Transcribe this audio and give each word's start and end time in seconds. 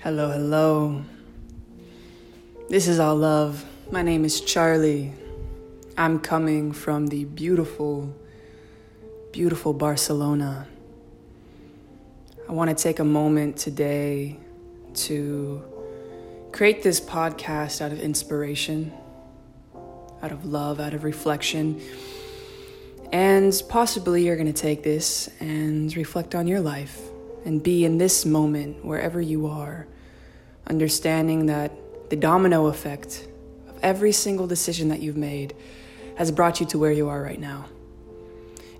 Hello, 0.00 0.30
hello. 0.30 1.02
This 2.68 2.86
is 2.86 3.00
all 3.00 3.16
love. 3.16 3.64
My 3.90 4.00
name 4.00 4.24
is 4.24 4.40
Charlie. 4.40 5.12
I'm 5.96 6.20
coming 6.20 6.70
from 6.70 7.08
the 7.08 7.24
beautiful, 7.24 8.14
beautiful 9.32 9.72
Barcelona. 9.72 10.68
I 12.48 12.52
want 12.52 12.70
to 12.70 12.80
take 12.80 13.00
a 13.00 13.04
moment 13.04 13.56
today 13.56 14.38
to 14.94 15.64
create 16.52 16.84
this 16.84 17.00
podcast 17.00 17.80
out 17.80 17.90
of 17.90 17.98
inspiration, 17.98 18.92
out 20.22 20.30
of 20.30 20.44
love, 20.44 20.78
out 20.78 20.94
of 20.94 21.02
reflection. 21.02 21.80
And 23.12 23.52
possibly 23.68 24.24
you're 24.24 24.36
going 24.36 24.46
to 24.46 24.62
take 24.62 24.84
this 24.84 25.28
and 25.40 25.94
reflect 25.96 26.36
on 26.36 26.46
your 26.46 26.60
life 26.60 27.00
and 27.48 27.62
be 27.62 27.86
in 27.86 27.96
this 27.96 28.26
moment 28.26 28.84
wherever 28.84 29.22
you 29.22 29.46
are, 29.46 29.86
understanding 30.66 31.46
that 31.46 31.72
the 32.10 32.16
domino 32.16 32.66
effect 32.66 33.26
of 33.70 33.78
every 33.82 34.12
single 34.12 34.46
decision 34.46 34.88
that 34.90 35.00
you've 35.00 35.16
made 35.16 35.56
has 36.18 36.30
brought 36.30 36.60
you 36.60 36.66
to 36.66 36.78
where 36.78 36.92
you 36.92 37.08
are 37.08 37.22
right 37.22 37.40
now. 37.40 37.64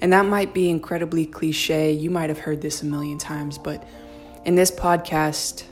And 0.02 0.12
that 0.12 0.26
might 0.26 0.52
be 0.52 0.68
incredibly 0.68 1.24
cliche. 1.24 1.92
You 1.92 2.10
might 2.10 2.28
have 2.28 2.40
heard 2.40 2.60
this 2.60 2.82
a 2.82 2.84
million 2.84 3.16
times, 3.16 3.56
but 3.56 3.88
in 4.44 4.54
this 4.54 4.70
podcast, 4.70 5.64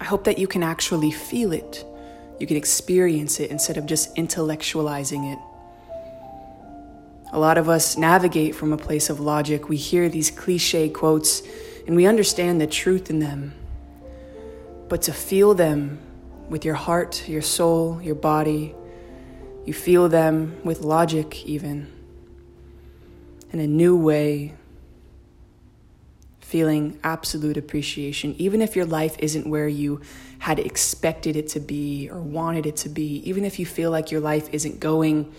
I 0.00 0.04
hope 0.04 0.24
that 0.24 0.36
you 0.36 0.48
can 0.48 0.64
actually 0.64 1.12
feel 1.12 1.52
it. 1.52 1.84
You 2.40 2.48
can 2.48 2.56
experience 2.56 3.38
it 3.38 3.52
instead 3.52 3.76
of 3.76 3.86
just 3.86 4.16
intellectualizing 4.16 5.32
it. 5.32 5.38
A 7.32 7.38
lot 7.38 7.56
of 7.56 7.68
us 7.68 7.96
navigate 7.96 8.56
from 8.56 8.72
a 8.72 8.76
place 8.76 9.10
of 9.10 9.20
logic. 9.20 9.68
We 9.68 9.76
hear 9.76 10.08
these 10.08 10.32
cliche 10.32 10.88
quotes 10.88 11.44
and 11.86 11.96
we 11.96 12.06
understand 12.06 12.60
the 12.60 12.66
truth 12.66 13.10
in 13.10 13.18
them. 13.18 13.54
But 14.88 15.02
to 15.02 15.12
feel 15.12 15.54
them 15.54 16.00
with 16.48 16.64
your 16.64 16.74
heart, 16.74 17.28
your 17.28 17.42
soul, 17.42 18.00
your 18.02 18.14
body, 18.14 18.74
you 19.64 19.72
feel 19.72 20.08
them 20.08 20.60
with 20.62 20.80
logic, 20.82 21.44
even 21.46 21.90
in 23.50 23.60
a 23.60 23.66
new 23.66 23.96
way, 23.96 24.54
feeling 26.40 26.98
absolute 27.02 27.56
appreciation, 27.56 28.34
even 28.38 28.60
if 28.60 28.76
your 28.76 28.84
life 28.84 29.16
isn't 29.18 29.46
where 29.46 29.68
you 29.68 30.00
had 30.38 30.58
expected 30.58 31.36
it 31.36 31.48
to 31.48 31.60
be 31.60 32.08
or 32.10 32.20
wanted 32.20 32.66
it 32.66 32.76
to 32.76 32.88
be, 32.88 33.28
even 33.28 33.44
if 33.44 33.58
you 33.58 33.64
feel 33.64 33.90
like 33.90 34.10
your 34.10 34.20
life 34.20 34.48
isn't 34.52 34.78
going 34.78 35.32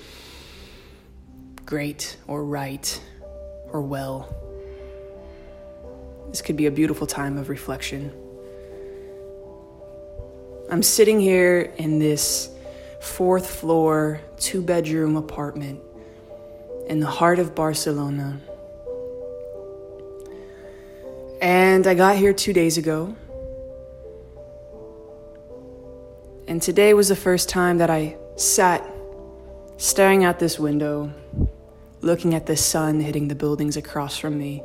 great 1.66 2.18
or 2.28 2.44
right 2.44 3.02
or 3.72 3.82
well. 3.82 4.45
This 6.36 6.42
could 6.42 6.58
be 6.58 6.66
a 6.66 6.72
beautiful 6.72 7.08
time 7.08 7.38
of 7.38 7.48
reflection. 7.48 8.12
I'm 10.70 10.84
sitting 10.84 11.22
here 11.22 11.74
in 11.78 11.98
this 11.98 12.50
fourth 13.00 13.50
floor, 13.50 14.20
two 14.36 14.62
bedroom 14.62 15.16
apartment 15.16 15.80
in 16.88 17.00
the 17.00 17.08
heart 17.08 17.40
of 17.40 17.56
Barcelona. 17.56 18.42
And 21.42 21.88
I 21.88 21.94
got 21.94 22.18
here 22.18 22.34
two 22.34 22.52
days 22.52 22.78
ago. 22.78 23.16
And 26.50 26.62
today 26.62 26.94
was 26.94 27.08
the 27.08 27.16
first 27.16 27.48
time 27.48 27.78
that 27.78 27.90
I 27.90 28.18
sat 28.36 28.86
staring 29.78 30.26
out 30.26 30.40
this 30.40 30.60
window, 30.60 31.14
looking 32.02 32.34
at 32.34 32.46
the 32.46 32.58
sun 32.58 33.00
hitting 33.00 33.30
the 33.30 33.36
buildings 33.36 33.78
across 33.78 34.18
from 34.18 34.38
me 34.38 34.62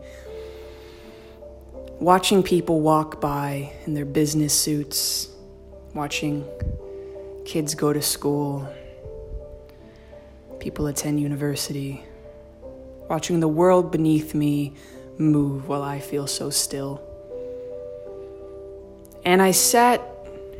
watching 2.00 2.42
people 2.42 2.80
walk 2.80 3.20
by 3.20 3.70
in 3.84 3.92
their 3.92 4.06
business 4.06 4.54
suits, 4.54 5.28
watching 5.94 6.46
kids 7.44 7.74
go 7.74 7.92
to 7.92 8.00
school, 8.00 8.66
people 10.58 10.86
attend 10.86 11.20
university, 11.20 12.02
watching 13.10 13.38
the 13.40 13.48
world 13.48 13.92
beneath 13.92 14.34
me 14.34 14.74
move 15.18 15.68
while 15.68 15.82
I 15.82 16.00
feel 16.00 16.26
so 16.26 16.48
still. 16.48 17.02
And 19.26 19.42
I 19.42 19.50
sat 19.50 20.00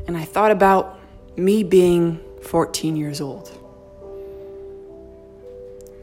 and 0.06 0.19
I 0.19 0.26
thought 0.26 0.50
about 0.50 1.00
me 1.37 1.62
being 1.62 2.20
14 2.43 2.97
years 2.97 3.22
old. 3.22 3.50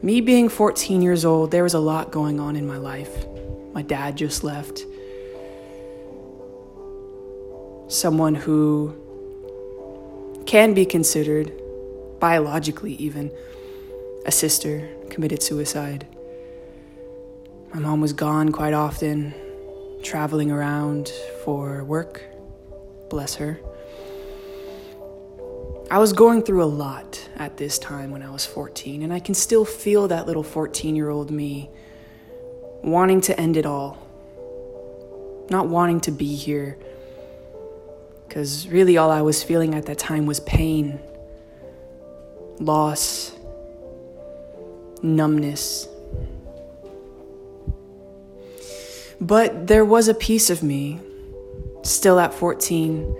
Me 0.02 0.20
being 0.20 0.48
14 0.48 1.00
years 1.00 1.24
old, 1.24 1.52
there 1.52 1.62
was 1.62 1.74
a 1.74 1.78
lot 1.78 2.10
going 2.10 2.40
on 2.40 2.56
in 2.56 2.66
my 2.66 2.76
life. 2.76 3.24
My 3.72 3.82
dad 3.82 4.16
just 4.16 4.42
left 4.42 4.84
someone 7.88 8.34
who 8.34 8.94
can 10.46 10.74
be 10.74 10.84
considered, 10.84 11.52
biologically 12.20 12.94
even, 12.94 13.32
a 14.26 14.32
sister 14.32 14.88
committed 15.10 15.42
suicide. 15.42 16.06
My 17.72 17.80
mom 17.80 18.00
was 18.00 18.12
gone 18.12 18.52
quite 18.52 18.74
often, 18.74 19.34
traveling 20.02 20.50
around 20.50 21.10
for 21.44 21.82
work. 21.84 22.22
Bless 23.10 23.34
her. 23.36 23.58
I 25.90 25.98
was 25.98 26.12
going 26.12 26.42
through 26.42 26.62
a 26.62 26.66
lot 26.66 27.26
at 27.36 27.56
this 27.56 27.78
time 27.78 28.10
when 28.10 28.22
I 28.22 28.30
was 28.30 28.44
14, 28.44 29.02
and 29.02 29.12
I 29.12 29.20
can 29.20 29.34
still 29.34 29.64
feel 29.64 30.08
that 30.08 30.26
little 30.26 30.42
14 30.42 30.94
year 30.94 31.08
old 31.08 31.30
me 31.30 31.70
wanting 32.82 33.22
to 33.22 33.40
end 33.40 33.56
it 33.56 33.64
all, 33.64 33.96
not 35.50 35.68
wanting 35.68 36.00
to 36.02 36.10
be 36.10 36.34
here 36.34 36.76
because 38.28 38.68
really, 38.68 38.98
all 38.98 39.10
I 39.10 39.22
was 39.22 39.42
feeling 39.42 39.74
at 39.74 39.86
that 39.86 39.98
time 39.98 40.26
was 40.26 40.38
pain, 40.40 41.00
loss, 42.60 43.32
numbness. 45.02 45.88
But 49.18 49.66
there 49.66 49.84
was 49.84 50.08
a 50.08 50.14
piece 50.14 50.50
of 50.50 50.62
me, 50.62 51.00
still 51.82 52.20
at 52.20 52.34
14, 52.34 53.16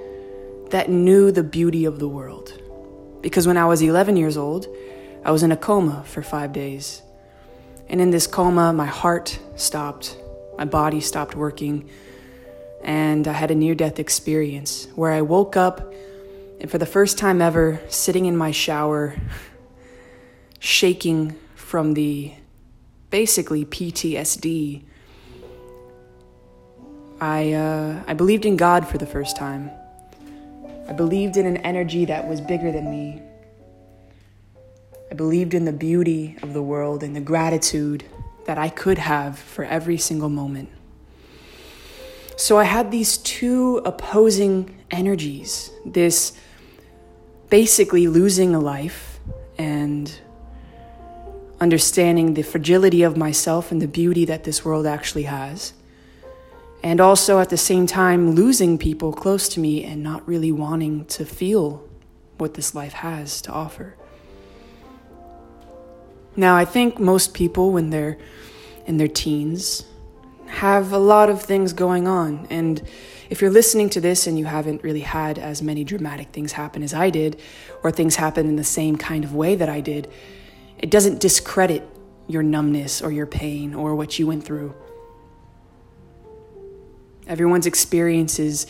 that 0.70 0.90
knew 0.90 1.32
the 1.32 1.42
beauty 1.42 1.86
of 1.86 1.98
the 1.98 2.08
world. 2.08 2.52
Because 3.22 3.46
when 3.46 3.56
I 3.56 3.64
was 3.64 3.80
11 3.80 4.16
years 4.16 4.36
old, 4.36 4.68
I 5.24 5.30
was 5.30 5.42
in 5.42 5.50
a 5.50 5.56
coma 5.56 6.04
for 6.06 6.22
five 6.22 6.52
days. 6.52 7.02
And 7.88 8.00
in 8.00 8.10
this 8.10 8.26
coma, 8.26 8.74
my 8.74 8.86
heart 8.86 9.38
stopped, 9.56 10.18
my 10.58 10.66
body 10.66 11.00
stopped 11.00 11.34
working 11.34 11.88
and 12.88 13.28
I 13.28 13.32
had 13.32 13.50
a 13.50 13.54
near 13.54 13.74
death 13.74 13.98
experience 13.98 14.88
where 14.94 15.12
I 15.12 15.20
woke 15.20 15.58
up 15.58 15.92
and 16.58 16.70
for 16.70 16.78
the 16.78 16.86
first 16.86 17.18
time 17.18 17.42
ever, 17.42 17.80
sitting 17.88 18.24
in 18.24 18.34
my 18.34 18.50
shower, 18.50 19.14
shaking 20.58 21.36
from 21.54 21.92
the 21.92 22.32
basically 23.10 23.66
PTSD, 23.66 24.84
I, 27.20 27.52
uh, 27.52 28.02
I 28.06 28.14
believed 28.14 28.46
in 28.46 28.56
God 28.56 28.88
for 28.88 28.96
the 28.96 29.06
first 29.06 29.36
time. 29.36 29.70
I 30.88 30.94
believed 30.94 31.36
in 31.36 31.44
an 31.44 31.58
energy 31.58 32.06
that 32.06 32.26
was 32.26 32.40
bigger 32.40 32.72
than 32.72 32.90
me. 32.90 33.20
I 35.10 35.14
believed 35.14 35.52
in 35.52 35.66
the 35.66 35.72
beauty 35.72 36.38
of 36.42 36.54
the 36.54 36.62
world 36.62 37.02
and 37.02 37.14
the 37.14 37.20
gratitude 37.20 38.04
that 38.46 38.56
I 38.56 38.70
could 38.70 38.96
have 38.96 39.38
for 39.38 39.64
every 39.66 39.98
single 39.98 40.30
moment. 40.30 40.70
So 42.38 42.56
I 42.56 42.62
had 42.62 42.92
these 42.92 43.18
two 43.18 43.82
opposing 43.84 44.78
energies 44.92 45.72
this 45.84 46.38
basically 47.50 48.06
losing 48.06 48.54
a 48.54 48.60
life 48.60 49.18
and 49.58 50.08
understanding 51.60 52.34
the 52.34 52.42
fragility 52.42 53.02
of 53.02 53.16
myself 53.16 53.72
and 53.72 53.82
the 53.82 53.88
beauty 53.88 54.24
that 54.26 54.44
this 54.44 54.64
world 54.64 54.86
actually 54.86 55.24
has. 55.24 55.72
And 56.80 57.00
also 57.00 57.40
at 57.40 57.50
the 57.50 57.56
same 57.56 57.88
time, 57.88 58.36
losing 58.36 58.78
people 58.78 59.12
close 59.12 59.48
to 59.48 59.60
me 59.60 59.82
and 59.82 60.04
not 60.04 60.26
really 60.28 60.52
wanting 60.52 61.06
to 61.06 61.24
feel 61.24 61.82
what 62.36 62.54
this 62.54 62.72
life 62.72 62.92
has 62.92 63.42
to 63.42 63.50
offer. 63.50 63.96
Now, 66.36 66.54
I 66.54 66.64
think 66.64 67.00
most 67.00 67.34
people, 67.34 67.72
when 67.72 67.90
they're 67.90 68.16
in 68.86 68.96
their 68.96 69.08
teens, 69.08 69.87
have 70.48 70.92
a 70.92 70.98
lot 70.98 71.30
of 71.30 71.42
things 71.42 71.72
going 71.72 72.08
on. 72.08 72.46
And 72.50 72.82
if 73.30 73.40
you're 73.40 73.50
listening 73.50 73.90
to 73.90 74.00
this 74.00 74.26
and 74.26 74.38
you 74.38 74.46
haven't 74.46 74.82
really 74.82 75.00
had 75.00 75.38
as 75.38 75.62
many 75.62 75.84
dramatic 75.84 76.28
things 76.28 76.52
happen 76.52 76.82
as 76.82 76.94
I 76.94 77.10
did, 77.10 77.40
or 77.82 77.90
things 77.90 78.16
happen 78.16 78.48
in 78.48 78.56
the 78.56 78.64
same 78.64 78.96
kind 78.96 79.24
of 79.24 79.34
way 79.34 79.54
that 79.54 79.68
I 79.68 79.80
did, 79.80 80.10
it 80.78 80.90
doesn't 80.90 81.20
discredit 81.20 81.82
your 82.26 82.42
numbness 82.42 83.02
or 83.02 83.10
your 83.12 83.26
pain 83.26 83.74
or 83.74 83.94
what 83.94 84.18
you 84.18 84.26
went 84.26 84.44
through. 84.44 84.74
Everyone's 87.26 87.66
experiences 87.66 88.66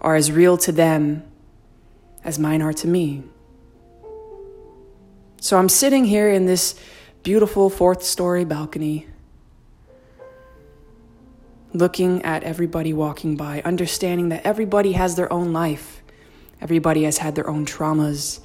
are 0.00 0.16
as 0.16 0.32
real 0.32 0.56
to 0.58 0.72
them 0.72 1.24
as 2.24 2.38
mine 2.38 2.62
are 2.62 2.72
to 2.72 2.88
me. 2.88 3.22
So 5.40 5.56
I'm 5.56 5.68
sitting 5.68 6.04
here 6.04 6.28
in 6.28 6.46
this 6.46 6.74
beautiful 7.22 7.70
fourth 7.70 8.02
story 8.02 8.44
balcony 8.44 9.06
looking 11.72 12.22
at 12.22 12.42
everybody 12.42 12.92
walking 12.92 13.36
by, 13.36 13.62
understanding 13.64 14.28
that 14.30 14.44
everybody 14.44 14.92
has 14.92 15.16
their 15.16 15.32
own 15.32 15.52
life, 15.52 16.02
everybody 16.60 17.04
has 17.04 17.18
had 17.18 17.34
their 17.34 17.48
own 17.48 17.66
traumas, 17.66 18.40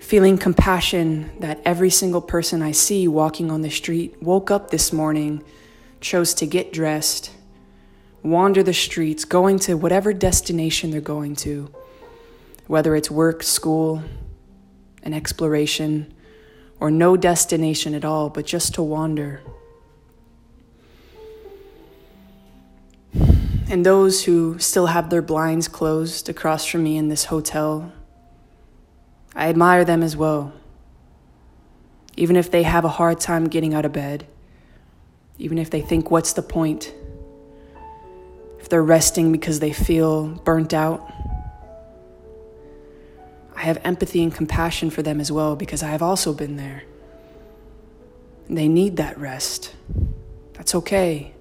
feeling 0.00 0.38
compassion 0.38 1.30
that 1.40 1.60
every 1.64 1.90
single 1.90 2.22
person 2.22 2.62
I 2.62 2.72
see 2.72 3.06
walking 3.06 3.50
on 3.50 3.62
the 3.62 3.70
street 3.70 4.22
woke 4.22 4.50
up 4.50 4.70
this 4.70 4.92
morning, 4.92 5.44
chose 6.00 6.32
to 6.34 6.46
get 6.46 6.72
dressed, 6.72 7.30
wander 8.22 8.62
the 8.62 8.72
streets, 8.72 9.24
going 9.24 9.58
to 9.60 9.74
whatever 9.74 10.12
destination 10.12 10.90
they're 10.90 11.00
going 11.00 11.36
to, 11.36 11.70
whether 12.66 12.96
it's 12.96 13.10
work, 13.10 13.42
school, 13.42 14.02
an 15.02 15.14
exploration, 15.14 16.12
or 16.80 16.90
no 16.90 17.16
destination 17.16 17.94
at 17.94 18.04
all, 18.04 18.30
but 18.30 18.46
just 18.46 18.74
to 18.74 18.82
wander. 18.82 19.42
And 23.70 23.84
those 23.84 24.24
who 24.24 24.58
still 24.58 24.86
have 24.86 25.10
their 25.10 25.20
blinds 25.20 25.68
closed 25.68 26.30
across 26.30 26.64
from 26.64 26.82
me 26.84 26.96
in 26.96 27.08
this 27.08 27.26
hotel, 27.26 27.92
I 29.34 29.48
admire 29.48 29.84
them 29.84 30.02
as 30.02 30.16
well. 30.16 30.54
Even 32.16 32.34
if 32.34 32.50
they 32.50 32.62
have 32.62 32.86
a 32.86 32.88
hard 32.88 33.20
time 33.20 33.44
getting 33.46 33.74
out 33.74 33.84
of 33.84 33.92
bed, 33.92 34.26
even 35.36 35.58
if 35.58 35.68
they 35.68 35.82
think, 35.82 36.10
what's 36.10 36.32
the 36.32 36.42
point? 36.42 36.94
If 38.58 38.70
they're 38.70 38.82
resting 38.82 39.32
because 39.32 39.60
they 39.60 39.72
feel 39.72 40.28
burnt 40.28 40.72
out, 40.72 41.06
I 43.54 43.62
have 43.62 43.78
empathy 43.84 44.22
and 44.22 44.34
compassion 44.34 44.88
for 44.88 45.02
them 45.02 45.20
as 45.20 45.30
well 45.30 45.56
because 45.56 45.82
I 45.82 45.88
have 45.88 46.02
also 46.02 46.32
been 46.32 46.56
there. 46.56 46.84
They 48.48 48.66
need 48.66 48.96
that 48.96 49.18
rest. 49.18 49.74
That's 50.54 50.74
okay. 50.74 51.34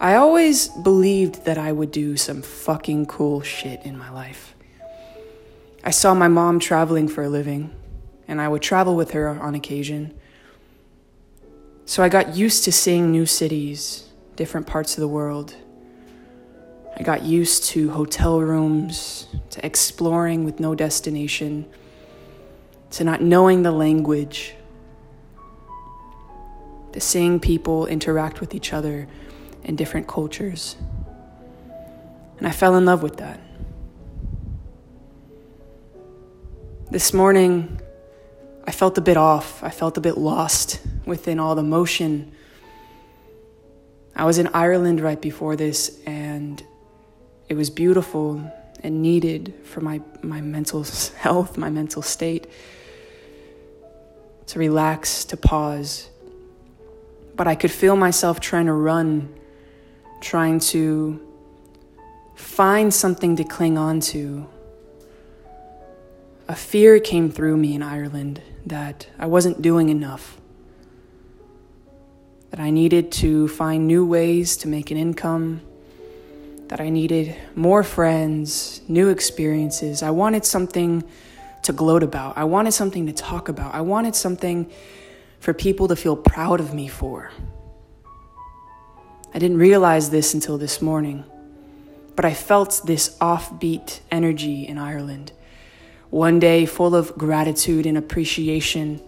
I 0.00 0.14
always 0.14 0.68
believed 0.68 1.44
that 1.44 1.58
I 1.58 1.72
would 1.72 1.90
do 1.90 2.16
some 2.16 2.40
fucking 2.40 3.04
cool 3.04 3.42
shit 3.42 3.82
in 3.84 3.98
my 3.98 4.08
life. 4.10 4.54
I 5.84 5.90
saw 5.90 6.14
my 6.14 6.26
mom 6.26 6.58
traveling 6.58 7.06
for 7.06 7.22
a 7.22 7.28
living, 7.28 7.74
and 8.26 8.40
I 8.40 8.48
would 8.48 8.62
travel 8.62 8.96
with 8.96 9.10
her 9.10 9.28
on 9.28 9.54
occasion. 9.54 10.14
So 11.84 12.02
I 12.02 12.08
got 12.08 12.34
used 12.34 12.64
to 12.64 12.72
seeing 12.72 13.10
new 13.10 13.26
cities, 13.26 14.08
different 14.36 14.66
parts 14.66 14.96
of 14.96 15.02
the 15.02 15.08
world. 15.08 15.54
I 16.96 17.02
got 17.02 17.22
used 17.22 17.64
to 17.64 17.90
hotel 17.90 18.40
rooms, 18.40 19.26
to 19.50 19.66
exploring 19.66 20.46
with 20.46 20.60
no 20.60 20.74
destination, 20.74 21.66
to 22.92 23.04
not 23.04 23.20
knowing 23.20 23.64
the 23.64 23.72
language, 23.72 24.54
to 26.92 27.00
seeing 27.00 27.38
people 27.38 27.84
interact 27.84 28.40
with 28.40 28.54
each 28.54 28.72
other 28.72 29.06
in 29.64 29.76
different 29.76 30.06
cultures. 30.06 30.76
And 32.38 32.46
I 32.46 32.50
fell 32.50 32.76
in 32.76 32.84
love 32.84 33.02
with 33.02 33.18
that. 33.18 33.40
This 36.90 37.12
morning, 37.12 37.80
I 38.64 38.72
felt 38.72 38.96
a 38.98 39.00
bit 39.00 39.16
off. 39.16 39.62
I 39.62 39.70
felt 39.70 39.96
a 39.96 40.00
bit 40.00 40.16
lost 40.16 40.80
within 41.04 41.38
all 41.38 41.54
the 41.54 41.62
motion. 41.62 42.32
I 44.16 44.24
was 44.24 44.38
in 44.38 44.48
Ireland 44.54 45.00
right 45.00 45.20
before 45.20 45.56
this, 45.56 46.00
and 46.06 46.62
it 47.48 47.54
was 47.54 47.70
beautiful 47.70 48.42
and 48.82 49.02
needed 49.02 49.54
for 49.64 49.80
my, 49.80 50.00
my 50.22 50.40
mental 50.40 50.84
health, 51.16 51.58
my 51.58 51.70
mental 51.70 52.02
state, 52.02 52.46
to 54.46 54.58
relax, 54.58 55.24
to 55.26 55.36
pause. 55.36 56.08
But 57.36 57.46
I 57.46 57.54
could 57.54 57.70
feel 57.70 57.96
myself 57.96 58.40
trying 58.40 58.66
to 58.66 58.72
run 58.72 59.34
trying 60.20 60.60
to 60.60 61.20
find 62.34 62.92
something 62.92 63.36
to 63.36 63.44
cling 63.44 63.78
on 63.78 64.00
to. 64.00 64.46
A 66.48 66.54
fear 66.54 66.98
came 66.98 67.30
through 67.30 67.56
me 67.56 67.74
in 67.74 67.82
Ireland 67.82 68.42
that 68.66 69.08
I 69.18 69.26
wasn't 69.26 69.62
doing 69.62 69.88
enough, 69.88 70.40
that 72.50 72.60
I 72.60 72.70
needed 72.70 73.12
to 73.12 73.48
find 73.48 73.86
new 73.86 74.04
ways 74.04 74.56
to 74.58 74.68
make 74.68 74.90
an 74.90 74.96
income, 74.96 75.62
that 76.68 76.80
I 76.80 76.88
needed 76.88 77.36
more 77.54 77.82
friends, 77.82 78.80
new 78.88 79.08
experiences. 79.08 80.02
I 80.02 80.10
wanted 80.10 80.44
something 80.44 81.04
to 81.62 81.72
gloat 81.72 82.02
about, 82.02 82.36
I 82.36 82.44
wanted 82.44 82.72
something 82.72 83.06
to 83.06 83.12
talk 83.12 83.48
about, 83.48 83.74
I 83.74 83.82
wanted 83.82 84.14
something 84.14 84.70
for 85.40 85.54
people 85.54 85.88
to 85.88 85.96
feel 85.96 86.16
proud 86.16 86.60
of 86.60 86.74
me 86.74 86.88
for. 86.88 87.30
I 89.32 89.38
didn't 89.38 89.58
realize 89.58 90.10
this 90.10 90.34
until 90.34 90.58
this 90.58 90.82
morning, 90.82 91.24
but 92.16 92.24
I 92.24 92.34
felt 92.34 92.82
this 92.84 93.16
offbeat 93.18 94.00
energy 94.10 94.66
in 94.66 94.76
Ireland. 94.76 95.30
One 96.10 96.40
day 96.40 96.66
full 96.66 96.96
of 96.96 97.16
gratitude 97.16 97.86
and 97.86 97.96
appreciation, 97.96 99.00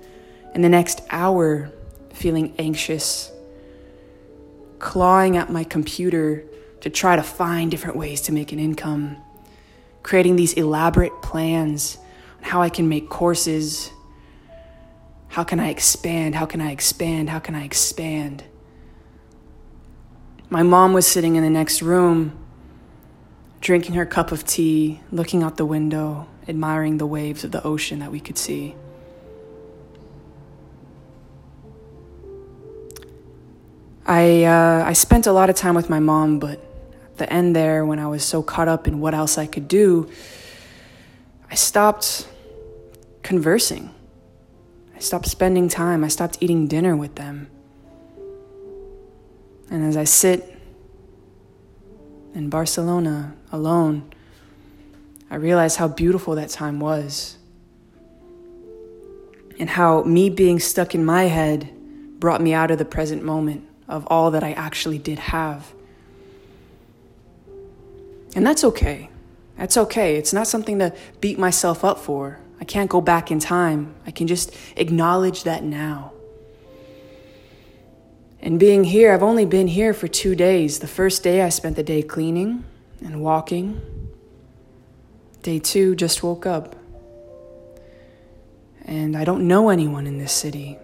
and 0.55 0.63
the 0.63 0.69
next 0.69 1.01
hour 1.11 1.73
feeling 2.13 2.55
anxious, 2.57 3.33
clawing 4.79 5.37
at 5.37 5.51
my 5.51 5.65
computer 5.65 6.45
to 6.83 6.91
try 6.91 7.17
to 7.17 7.23
find 7.23 7.71
different 7.71 7.97
ways 7.97 8.21
to 8.23 8.33
make 8.33 8.53
an 8.53 8.61
income, 8.61 9.17
creating 10.05 10.37
these 10.37 10.53
elaborate 10.53 11.21
plans 11.21 11.99
on 12.39 12.45
how 12.45 12.63
I 12.63 12.69
can 12.69 12.89
make 12.89 13.09
courses. 13.09 13.91
How 15.29 15.43
can 15.43 15.59
I 15.59 15.71
expand? 15.71 16.37
How 16.37 16.47
can 16.47 16.61
I 16.61 16.71
expand? 16.71 17.29
How 17.29 17.41
can 17.41 17.57
I 17.57 17.65
expand? 17.65 18.45
My 20.53 20.63
mom 20.63 20.93
was 20.93 21.07
sitting 21.07 21.37
in 21.37 21.43
the 21.43 21.49
next 21.49 21.81
room, 21.81 22.39
drinking 23.63 23.95
her 23.95 24.05
cup 24.05 24.33
of 24.33 24.45
tea, 24.45 25.01
looking 25.11 25.43
out 25.43 25.57
the 25.57 25.65
window, 25.65 26.27
admiring 26.47 26.99
the 26.99 27.07
waves 27.07 27.43
of 27.43 27.53
the 27.53 27.63
ocean 27.67 28.01
that 28.01 28.13
we 28.13 28.21
could 28.21 28.37
see. 28.37 28.75
I, 34.05 34.45
uh, 34.45 34.85
I 34.85 34.93
spent 34.93 35.27
a 35.27 35.33
lot 35.33 35.49
of 35.49 35.57
time 35.57 35.75
with 35.75 35.89
my 35.89 36.01
mom, 36.01 36.39
but 36.39 36.59
at 37.03 37.17
the 37.17 37.33
end 37.33 37.57
there, 37.57 37.87
when 37.87 37.99
I 37.99 38.09
was 38.09 38.23
so 38.23 38.43
caught 38.43 38.69
up 38.69 38.87
in 38.87 39.01
what 39.01 39.15
else 39.15 39.39
I 39.39 39.47
could 39.47 39.69
do, 39.69 40.11
I 41.51 41.55
stopped 41.55 42.29
conversing. 43.23 43.89
I 44.95 44.99
stopped 44.99 45.29
spending 45.29 45.71
time. 45.71 46.05
I 46.05 46.09
stopped 46.09 46.37
eating 46.43 46.67
dinner 46.67 46.95
with 46.95 47.15
them. 47.15 47.49
And 49.73 49.83
as 49.83 49.97
I 49.97 50.05
sit 50.05 50.55
in 52.35 52.51
Barcelona 52.51 53.35
alone, 53.51 54.13
I 55.31 55.37
realize 55.37 55.77
how 55.77 55.89
beautiful 55.89 56.35
that 56.35 56.51
time 56.51 56.79
was. 56.79 57.39
And 59.59 59.71
how 59.71 60.03
me 60.03 60.29
being 60.29 60.61
stuck 60.61 60.95
in 60.95 61.07
my 61.07 61.23
head 61.25 61.73
brought 62.21 62.43
me 62.43 62.53
out 62.53 62.71
of 62.71 62.77
the 62.77 62.85
present 62.85 63.23
moment 63.23 63.67
of 63.89 64.07
all 64.09 64.33
that 64.33 64.45
I 64.45 64.53
actually 64.53 64.99
did 64.99 65.19
have. 65.19 65.73
And 68.37 68.47
that's 68.47 68.65
okay. 68.65 69.09
That's 69.57 69.79
okay. 69.79 70.17
It's 70.17 70.35
not 70.35 70.47
something 70.47 70.81
to 70.81 70.95
beat 71.23 71.39
myself 71.39 71.83
up 71.83 71.99
for. 71.99 72.41
I 72.61 72.65
can't 72.65 72.91
go 72.91 73.01
back 73.01 73.31
in 73.31 73.41
time. 73.41 73.95
I 74.07 74.11
can 74.11 74.27
just 74.27 74.55
acknowledge 74.77 75.45
that 75.45 75.65
now. 75.65 76.12
And 78.43 78.59
being 78.59 78.83
here, 78.83 79.13
I've 79.13 79.23
only 79.23 79.47
been 79.47 79.69
here 79.69 79.95
for 79.95 80.09
two 80.09 80.35
days. 80.35 80.81
The 80.81 80.89
first 80.89 81.23
day, 81.23 81.43
I 81.43 81.49
spent 81.49 81.77
the 81.77 81.85
day 81.85 82.03
cleaning 82.03 82.65
and 83.01 83.23
walking. 83.23 83.81
Day 85.43 85.61
two, 85.61 85.95
just 85.95 86.25
woke 86.25 86.45
up. 86.45 86.75
And 88.85 89.17
I 89.17 89.23
don't 89.23 89.47
know 89.47 89.69
anyone 89.69 90.09
in 90.09 90.19
this 90.19 90.33
city. 90.33 90.77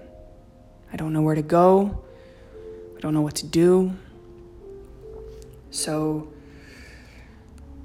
I 0.92 0.96
don't 0.96 1.12
know 1.12 1.20
where 1.20 1.34
to 1.34 1.42
go. 1.42 2.04
I 2.96 3.00
don't 3.00 3.12
know 3.12 3.22
what 3.22 3.34
to 3.36 3.46
do. 3.46 3.92
So 5.70 6.32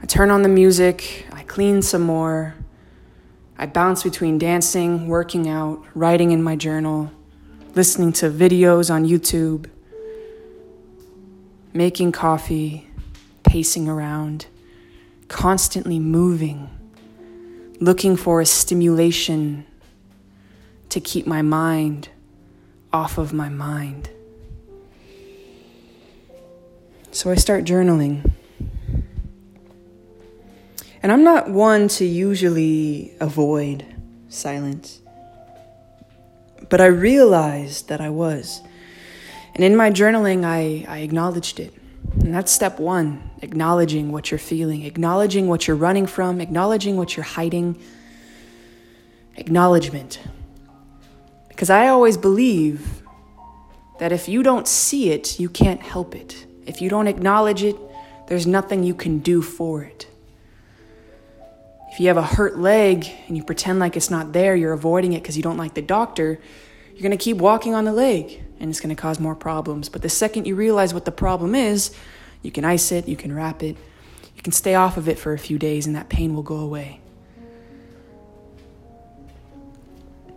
I 0.03 0.06
turn 0.06 0.30
on 0.30 0.44
the 0.44 0.50
music, 0.50 1.25
I 1.32 1.44
clean 1.44 1.82
some 1.82 2.03
more. 2.03 2.56
I 3.58 3.65
bounce 3.65 4.03
between 4.03 4.38
dancing, 4.38 5.08
working 5.08 5.50
out, 5.50 5.84
writing 5.96 6.32
in 6.32 6.44
my 6.44 6.56
journal 6.56 7.12
listening 7.75 8.13
to 8.13 8.30
videos 8.30 8.94
on 8.94 9.06
YouTube, 9.06 9.70
making 11.74 12.12
coffee, 12.12 12.88
pacing 13.44 13.89
around, 13.89 14.46
constantly 15.27 16.00
moving, 16.00 16.70
looking 17.80 18.15
for 18.15 18.42
a 18.42 18.46
stimulation 18.46 19.65
to 20.89 21.00
keep 21.00 21.25
my 21.25 21.42
mind 21.42 22.10
off 22.92 23.18
of 23.18 23.34
my 23.34 23.50
mind. 23.50 24.10
So 27.12 27.32
I 27.32 27.36
start 27.36 27.63
journaling. 27.63 28.32
And 31.01 31.12
I'm 31.12 31.24
not 31.24 31.50
one 31.50 31.88
to 31.89 32.06
usually 32.06 33.13
avoid 33.20 33.86
silence. 34.30 35.03
But 36.74 36.82
I 36.82 36.88
realized 36.88 37.89
that 37.89 38.01
I 38.01 38.10
was. 38.10 38.63
And 39.53 39.63
in 39.63 39.75
my 39.75 39.92
journaling, 39.92 40.44
I, 40.44 40.92
I 40.92 41.01
acknowledged 41.01 41.60
it. 41.60 41.72
And 42.20 42.34
that's 42.34 42.51
step 42.51 42.80
one 42.80 43.30
acknowledging 43.44 44.12
what 44.12 44.32
you're 44.32 44.39
feeling, 44.39 44.82
acknowledging 44.82 45.48
what 45.48 45.68
you're 45.68 45.77
running 45.77 46.08
from, 46.08 46.42
acknowledging 46.42 46.98
what 46.98 47.15
you're 47.15 47.25
hiding. 47.25 47.80
Acknowledgement. 49.36 50.20
Because 51.48 51.70
I 51.70 51.89
always 51.89 52.18
believe 52.18 53.03
that 54.00 54.12
if 54.12 54.27
you 54.27 54.42
don't 54.42 54.68
see 54.68 55.12
it, 55.12 55.39
you 55.39 55.50
can't 55.50 55.80
help 55.80 56.15
it. 56.15 56.48
If 56.65 56.82
you 56.82 56.89
don't 56.89 57.06
acknowledge 57.06 57.62
it, 57.62 57.75
there's 58.25 58.48
nothing 58.48 58.84
you 58.84 58.96
can 58.96 59.20
do 59.20 59.44
for 59.44 59.84
it. 59.84 60.08
If 61.94 62.00
you 62.00 62.08
have 62.08 62.18
a 62.18 62.24
hurt 62.24 62.58
leg 62.58 63.08
and 63.28 63.38
you 63.38 63.44
pretend 63.44 63.78
like 63.78 63.96
it's 63.96 64.10
not 64.10 64.34
there, 64.34 64.56
you're 64.56 64.74
avoiding 64.74 65.14
it 65.14 65.22
because 65.22 65.38
you 65.38 65.44
don't 65.44 65.58
like 65.58 65.76
the 65.76 65.82
doctor, 65.84 66.40
you're 66.92 67.04
going 67.04 67.12
to 67.12 67.24
keep 67.24 67.38
walking 67.38 67.76
on 67.76 67.86
the 67.86 67.94
leg 67.94 68.44
and 68.60 68.72
it's 68.72 68.80
going 68.80 68.90
to 68.90 69.00
cause 69.00 69.20
more 69.20 69.36
problems. 69.36 69.90
But 69.90 70.02
the 70.02 70.10
second 70.10 70.48
you 70.48 70.56
realize 70.56 70.92
what 70.92 71.06
the 71.06 71.12
problem 71.12 71.54
is, 71.54 71.96
you 72.42 72.52
can 72.52 72.66
ice 72.66 72.92
it, 72.92 73.08
you 73.08 73.16
can 73.16 73.32
wrap 73.32 73.62
it, 73.62 73.78
you 74.36 74.42
can 74.42 74.52
stay 74.52 74.74
off 74.74 74.98
of 74.98 75.08
it 75.08 75.20
for 75.20 75.34
a 75.34 75.38
few 75.38 75.60
days 75.60 75.86
and 75.86 75.96
that 75.96 76.10
pain 76.10 76.34
will 76.34 76.42
go 76.42 76.58
away. 76.58 77.00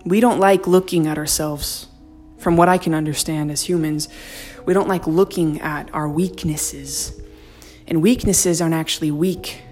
We 0.05 0.21
don't 0.21 0.39
like 0.39 0.67
looking 0.67 1.07
at 1.07 1.17
ourselves, 1.17 1.87
from 2.37 2.59
what 2.59 2.69
I 2.69 2.77
can 2.77 2.93
understand 2.93 3.51
as 3.51 3.63
humans. 3.63 4.11
We 4.67 4.75
don't 4.75 4.89
like 4.89 5.07
looking 5.07 5.63
at 5.63 5.89
our 5.95 6.07
weaknesses. 6.07 7.19
And 7.87 8.03
weaknesses 8.03 8.61
aren't 8.61 8.75
actually 8.75 9.11
weak. 9.11 9.63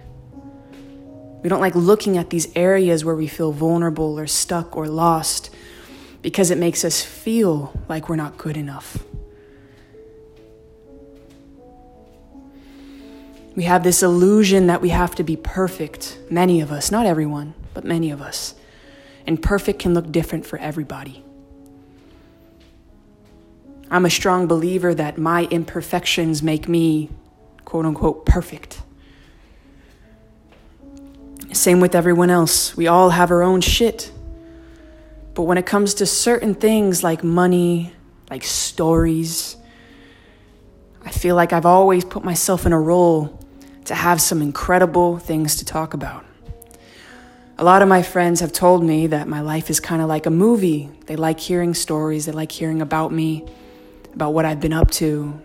We 1.45 1.51
don't 1.51 1.61
like 1.61 1.75
looking 1.75 2.17
at 2.17 2.31
these 2.31 2.49
areas 2.57 3.05
where 3.05 3.15
we 3.15 3.27
feel 3.27 3.53
vulnerable 3.53 4.19
or 4.19 4.27
stuck 4.27 4.79
or 4.79 4.89
lost 4.89 5.55
because 6.23 6.51
it 6.51 6.57
makes 6.57 6.87
us 6.87 7.03
feel 7.03 7.79
like 7.87 8.09
we're 8.09 8.17
not 8.17 8.39
good 8.39 8.57
enough. 8.57 9.05
We 13.55 13.65
have 13.65 13.85
this 13.85 14.03
illusion 14.03 14.69
that 14.69 14.81
we 14.81 14.89
have 14.89 15.15
to 15.17 15.23
be 15.23 15.37
perfect, 15.37 16.19
many 16.31 16.63
of 16.63 16.73
us, 16.73 16.91
not 16.91 17.05
everyone, 17.05 17.53
but 17.75 17.85
many 17.85 18.11
of 18.11 18.23
us. 18.23 18.55
And 19.27 19.41
perfect 19.43 19.81
can 19.81 19.93
look 19.93 20.11
different 20.11 20.47
for 20.47 20.59
everybody. 20.59 21.23
I'm 23.91 24.07
a 24.07 24.11
strong 24.11 24.47
believer 24.47 24.95
that 24.95 25.19
my 25.19 25.45
imperfections 25.51 26.43
make 26.43 26.71
me, 26.71 27.11
quote 27.67 27.85
unquote, 27.85 28.25
perfect. 28.25 28.81
Same 31.53 31.81
with 31.81 31.95
everyone 31.95 32.31
else. 32.31 32.77
We 32.77 32.87
all 32.87 33.11
have 33.11 33.31
our 33.31 33.43
own 33.43 33.61
shit. 33.61 34.11
But 35.35 35.43
when 35.43 35.59
it 35.59 35.67
comes 35.67 35.95
to 35.95 36.07
certain 36.07 36.55
things 36.55 37.03
like 37.03 37.25
money, 37.25 37.93
like 38.31 38.45
stories, 38.45 39.57
I 41.05 41.11
feel 41.11 41.37
like 41.37 41.53
I've 41.53 41.67
always 41.67 42.05
put 42.05 42.25
myself 42.25 42.67
in 42.67 42.73
a 42.73 42.81
role 42.81 43.39
to 43.87 43.95
have 43.95 44.21
some 44.21 44.41
incredible 44.41 45.19
things 45.19 45.57
to 45.57 45.65
talk 45.65 45.95
about. 45.95 46.25
A 47.59 47.65
lot 47.65 47.83
of 47.83 47.89
my 47.89 48.03
friends 48.03 48.41
have 48.41 48.53
told 48.53 48.83
me 48.83 49.07
that 49.09 49.29
my 49.29 49.41
life 49.41 49.71
is 49.71 49.79
kind 49.79 50.03
of 50.03 50.09
like 50.09 50.27
a 50.27 50.31
movie. 50.31 50.89
They 51.07 51.15
like 51.15 51.39
hearing 51.39 51.75
stories, 51.75 52.27
they 52.27 52.33
like 52.33 52.51
hearing 52.51 52.81
about 52.81 53.13
me, 53.13 53.47
about 54.13 54.35
what 54.35 54.45
I've 54.45 54.61
been 54.61 54.73
up 54.73 54.91
to. 54.93 55.41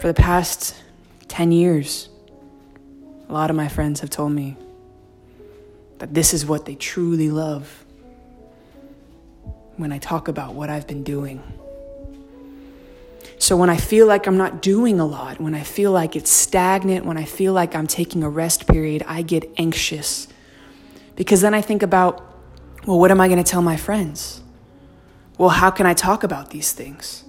For 0.00 0.06
the 0.08 0.14
past 0.14 0.76
10 1.28 1.50
years, 1.50 2.08
a 3.32 3.34
lot 3.34 3.48
of 3.48 3.56
my 3.56 3.66
friends 3.66 4.00
have 4.00 4.10
told 4.10 4.30
me 4.30 4.58
that 6.00 6.12
this 6.12 6.34
is 6.34 6.44
what 6.44 6.66
they 6.66 6.74
truly 6.74 7.30
love 7.30 7.82
when 9.78 9.90
I 9.90 9.96
talk 9.96 10.28
about 10.28 10.52
what 10.52 10.68
I've 10.68 10.86
been 10.86 11.02
doing. 11.02 11.42
So 13.38 13.56
when 13.56 13.70
I 13.70 13.78
feel 13.78 14.06
like 14.06 14.26
I'm 14.26 14.36
not 14.36 14.60
doing 14.60 15.00
a 15.00 15.06
lot, 15.06 15.40
when 15.40 15.54
I 15.54 15.62
feel 15.62 15.92
like 15.92 16.14
it's 16.14 16.30
stagnant, 16.30 17.06
when 17.06 17.16
I 17.16 17.24
feel 17.24 17.54
like 17.54 17.74
I'm 17.74 17.86
taking 17.86 18.22
a 18.22 18.28
rest 18.28 18.66
period, 18.66 19.02
I 19.06 19.22
get 19.22 19.50
anxious. 19.56 20.28
Because 21.16 21.40
then 21.40 21.54
I 21.54 21.62
think 21.62 21.82
about, 21.82 22.36
well, 22.86 22.98
what 22.98 23.10
am 23.10 23.18
I 23.18 23.28
going 23.28 23.42
to 23.42 23.50
tell 23.50 23.62
my 23.62 23.78
friends? 23.78 24.42
Well, 25.38 25.48
how 25.48 25.70
can 25.70 25.86
I 25.86 25.94
talk 25.94 26.22
about 26.22 26.50
these 26.50 26.72
things? 26.72 27.24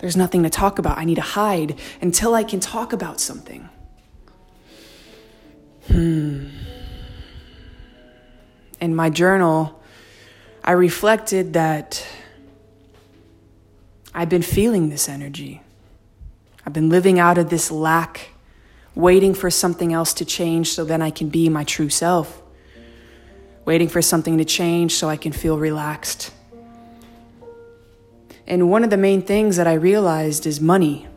There's 0.00 0.14
nothing 0.14 0.42
to 0.42 0.50
talk 0.50 0.78
about. 0.78 0.98
I 0.98 1.04
need 1.06 1.14
to 1.14 1.22
hide 1.22 1.78
until 2.02 2.34
I 2.34 2.44
can 2.44 2.60
talk 2.60 2.92
about 2.92 3.18
something. 3.18 3.70
Hmm. 5.98 6.46
In 8.80 8.94
my 8.94 9.10
journal, 9.10 9.82
I 10.62 10.70
reflected 10.70 11.54
that 11.54 12.06
I've 14.14 14.28
been 14.28 14.42
feeling 14.42 14.90
this 14.90 15.08
energy. 15.08 15.60
I've 16.64 16.72
been 16.72 16.88
living 16.88 17.18
out 17.18 17.36
of 17.36 17.50
this 17.50 17.72
lack, 17.72 18.28
waiting 18.94 19.34
for 19.34 19.50
something 19.50 19.92
else 19.92 20.14
to 20.14 20.24
change 20.24 20.70
so 20.70 20.84
then 20.84 21.02
I 21.02 21.10
can 21.10 21.30
be 21.30 21.48
my 21.48 21.64
true 21.64 21.88
self. 21.88 22.42
Waiting 23.64 23.88
for 23.88 24.00
something 24.00 24.38
to 24.38 24.44
change 24.44 24.94
so 24.94 25.08
I 25.08 25.16
can 25.16 25.32
feel 25.32 25.58
relaxed. 25.58 26.30
And 28.46 28.70
one 28.70 28.84
of 28.84 28.90
the 28.90 28.96
main 28.96 29.22
things 29.22 29.56
that 29.56 29.66
I 29.66 29.72
realized 29.72 30.46
is 30.46 30.60
money. 30.60 31.08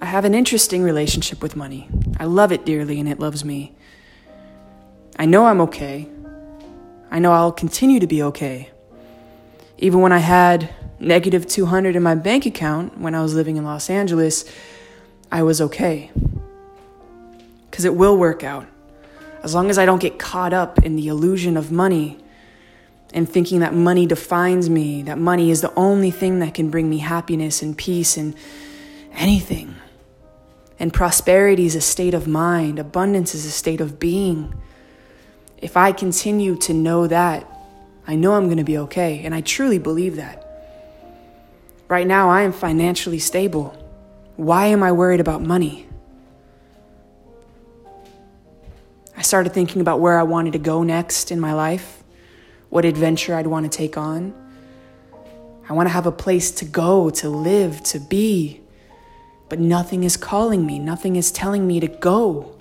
I 0.00 0.06
have 0.06 0.24
an 0.24 0.34
interesting 0.34 0.82
relationship 0.82 1.42
with 1.42 1.54
money. 1.54 1.90
I 2.18 2.24
love 2.24 2.52
it 2.52 2.64
dearly 2.64 2.98
and 2.98 3.08
it 3.08 3.18
loves 3.18 3.44
me. 3.44 3.74
I 5.18 5.26
know 5.26 5.46
I'm 5.46 5.60
okay. 5.62 6.08
I 7.10 7.18
know 7.18 7.32
I'll 7.32 7.52
continue 7.52 8.00
to 8.00 8.06
be 8.06 8.22
okay. 8.22 8.70
Even 9.78 10.00
when 10.00 10.12
I 10.12 10.18
had 10.18 10.74
negative 10.98 11.46
200 11.46 11.96
in 11.96 12.02
my 12.02 12.14
bank 12.14 12.46
account 12.46 12.98
when 12.98 13.14
I 13.14 13.22
was 13.22 13.34
living 13.34 13.56
in 13.56 13.64
Los 13.64 13.90
Angeles, 13.90 14.44
I 15.30 15.42
was 15.42 15.60
okay. 15.60 16.10
Because 17.70 17.84
it 17.84 17.94
will 17.94 18.16
work 18.16 18.42
out. 18.42 18.66
As 19.42 19.54
long 19.54 19.70
as 19.70 19.78
I 19.78 19.86
don't 19.86 20.00
get 20.00 20.18
caught 20.18 20.52
up 20.52 20.84
in 20.84 20.96
the 20.96 21.08
illusion 21.08 21.56
of 21.56 21.70
money 21.70 22.18
and 23.12 23.28
thinking 23.28 23.60
that 23.60 23.74
money 23.74 24.06
defines 24.06 24.68
me, 24.68 25.02
that 25.02 25.18
money 25.18 25.50
is 25.50 25.60
the 25.60 25.72
only 25.74 26.10
thing 26.10 26.40
that 26.40 26.54
can 26.54 26.70
bring 26.70 26.88
me 26.90 26.98
happiness 26.98 27.62
and 27.62 27.76
peace 27.76 28.16
and 28.16 28.34
anything. 29.12 29.76
And 30.78 30.92
prosperity 30.92 31.66
is 31.66 31.74
a 31.74 31.80
state 31.80 32.14
of 32.14 32.26
mind, 32.26 32.78
abundance 32.78 33.34
is 33.34 33.46
a 33.46 33.50
state 33.50 33.80
of 33.80 33.98
being 33.98 34.54
if 35.58 35.76
I 35.76 35.92
continue 35.92 36.56
to 36.58 36.74
know 36.74 37.06
that, 37.06 37.46
I 38.06 38.14
know 38.14 38.34
I'm 38.34 38.46
going 38.46 38.58
to 38.58 38.64
be 38.64 38.78
okay. 38.78 39.22
And 39.24 39.34
I 39.34 39.40
truly 39.40 39.78
believe 39.78 40.16
that. 40.16 40.42
Right 41.88 42.06
now, 42.06 42.28
I 42.30 42.42
am 42.42 42.52
financially 42.52 43.18
stable. 43.18 43.70
Why 44.36 44.66
am 44.66 44.82
I 44.82 44.92
worried 44.92 45.20
about 45.20 45.42
money? 45.42 45.88
I 49.16 49.22
started 49.22 49.52
thinking 49.52 49.80
about 49.80 50.00
where 50.00 50.18
I 50.18 50.24
wanted 50.24 50.52
to 50.52 50.58
go 50.58 50.82
next 50.82 51.32
in 51.32 51.40
my 51.40 51.54
life, 51.54 52.04
what 52.68 52.84
adventure 52.84 53.34
I'd 53.34 53.46
want 53.46 53.70
to 53.70 53.76
take 53.76 53.96
on. 53.96 54.34
I 55.68 55.72
want 55.72 55.88
to 55.88 55.92
have 55.92 56.06
a 56.06 56.12
place 56.12 56.50
to 56.52 56.64
go, 56.64 57.10
to 57.10 57.28
live, 57.28 57.82
to 57.84 57.98
be. 57.98 58.60
But 59.48 59.60
nothing 59.60 60.04
is 60.04 60.16
calling 60.16 60.66
me, 60.66 60.78
nothing 60.78 61.16
is 61.16 61.30
telling 61.30 61.66
me 61.66 61.80
to 61.80 61.88
go. 61.88 62.52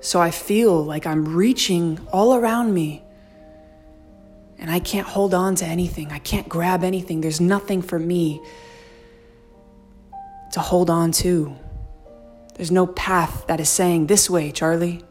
So 0.00 0.20
I 0.20 0.30
feel 0.30 0.82
like 0.82 1.06
I'm 1.06 1.36
reaching 1.36 1.98
all 2.12 2.34
around 2.34 2.72
me. 2.72 3.02
And 4.58 4.70
I 4.70 4.78
can't 4.78 5.06
hold 5.06 5.32
on 5.34 5.54
to 5.56 5.66
anything. 5.66 6.12
I 6.12 6.18
can't 6.18 6.48
grab 6.48 6.84
anything. 6.84 7.20
There's 7.20 7.40
nothing 7.40 7.80
for 7.80 7.98
me 7.98 8.40
to 10.52 10.60
hold 10.60 10.90
on 10.90 11.12
to. 11.12 11.56
There's 12.54 12.70
no 12.70 12.86
path 12.86 13.46
that 13.46 13.60
is 13.60 13.68
saying, 13.68 14.06
This 14.06 14.28
way, 14.28 14.52
Charlie. 14.52 15.02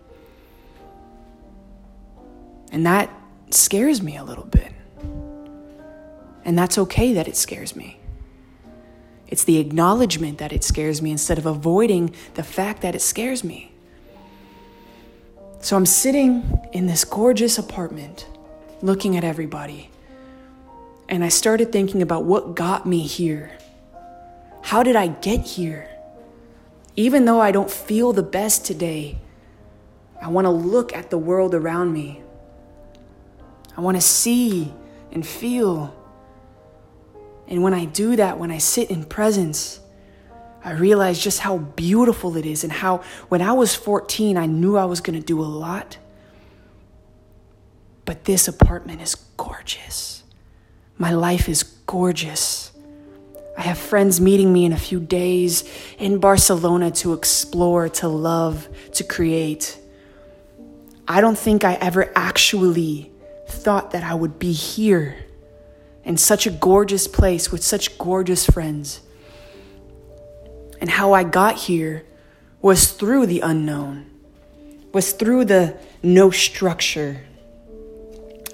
And 2.71 2.85
that 2.85 3.11
scares 3.49 4.01
me 4.01 4.17
a 4.17 4.23
little 4.23 4.45
bit. 4.45 4.71
And 6.45 6.57
that's 6.57 6.77
okay 6.77 7.13
that 7.13 7.27
it 7.27 7.35
scares 7.35 7.75
me. 7.75 7.98
It's 9.29 9.43
the 9.43 9.59
acknowledgement 9.59 10.39
that 10.39 10.51
it 10.51 10.63
scares 10.63 11.03
me 11.03 11.11
instead 11.11 11.37
of 11.37 11.45
avoiding 11.45 12.15
the 12.33 12.43
fact 12.43 12.81
that 12.81 12.95
it 12.95 13.01
scares 13.01 13.43
me. 13.43 13.71
So 15.61 15.77
I'm 15.77 15.85
sitting 15.85 16.59
in 16.73 16.87
this 16.87 17.05
gorgeous 17.05 17.59
apartment 17.59 18.27
looking 18.81 19.15
at 19.15 19.23
everybody. 19.23 19.91
And 21.07 21.23
I 21.23 21.29
started 21.29 21.71
thinking 21.71 22.01
about 22.01 22.23
what 22.23 22.55
got 22.55 22.87
me 22.87 23.05
here. 23.05 23.51
How 24.63 24.81
did 24.81 24.95
I 24.95 25.07
get 25.07 25.41
here? 25.41 25.87
Even 26.95 27.25
though 27.25 27.39
I 27.39 27.51
don't 27.51 27.69
feel 27.69 28.13
the 28.13 28.23
best 28.23 28.65
today, 28.65 29.19
I 30.19 30.29
want 30.29 30.45
to 30.45 30.51
look 30.51 30.91
at 30.91 31.11
the 31.11 31.17
world 31.19 31.53
around 31.53 31.93
me. 31.93 32.23
I 33.77 33.81
want 33.81 33.95
to 33.95 34.01
see 34.01 34.73
and 35.11 35.25
feel. 35.25 35.95
And 37.49 37.63
when 37.63 37.73
I 37.73 37.85
do 37.85 38.15
that, 38.15 38.37
when 38.37 38.51
I 38.51 38.59
sit 38.59 38.91
in 38.91 39.03
presence, 39.03 39.79
I 40.63 40.73
realize 40.73 41.19
just 41.19 41.39
how 41.39 41.57
beautiful 41.57 42.37
it 42.37 42.45
is 42.45 42.63
and 42.63 42.71
how 42.71 42.97
when 43.27 43.41
I 43.41 43.53
was 43.53 43.73
14, 43.75 44.37
I 44.37 44.45
knew 44.45 44.77
I 44.77 44.85
was 44.85 45.01
going 45.01 45.19
to 45.19 45.25
do 45.25 45.41
a 45.41 45.45
lot. 45.45 45.97
But 48.05 48.25
this 48.25 48.47
apartment 48.47 49.01
is 49.01 49.15
gorgeous. 49.35 50.23
My 50.99 51.11
life 51.11 51.49
is 51.49 51.63
gorgeous. 51.63 52.71
I 53.57 53.61
have 53.61 53.79
friends 53.79 54.21
meeting 54.21 54.53
me 54.53 54.65
in 54.65 54.71
a 54.71 54.77
few 54.77 54.99
days 54.99 55.67
in 55.97 56.19
Barcelona 56.19 56.91
to 56.91 57.13
explore, 57.13 57.89
to 57.89 58.07
love, 58.07 58.69
to 58.93 59.03
create. 59.03 59.77
I 61.07 61.19
don't 61.19 61.37
think 61.37 61.63
I 61.63 61.73
ever 61.75 62.11
actually 62.15 63.11
thought 63.47 63.91
that 63.91 64.03
I 64.03 64.13
would 64.13 64.37
be 64.37 64.51
here 64.51 65.15
in 66.09 66.17
such 66.17 66.47
a 66.47 66.49
gorgeous 66.49 67.07
place 67.07 67.51
with 67.51 67.63
such 67.63 67.95
gorgeous 67.99 68.43
friends. 68.47 68.99
And 70.81 70.89
how 70.89 71.13
I 71.13 71.23
got 71.23 71.55
here 71.55 72.03
was 72.63 72.91
through 72.91 73.27
the 73.27 73.41
unknown, 73.41 74.09
was 74.91 75.11
through 75.11 75.45
the 75.45 75.77
no 76.01 76.31
structure. 76.31 77.21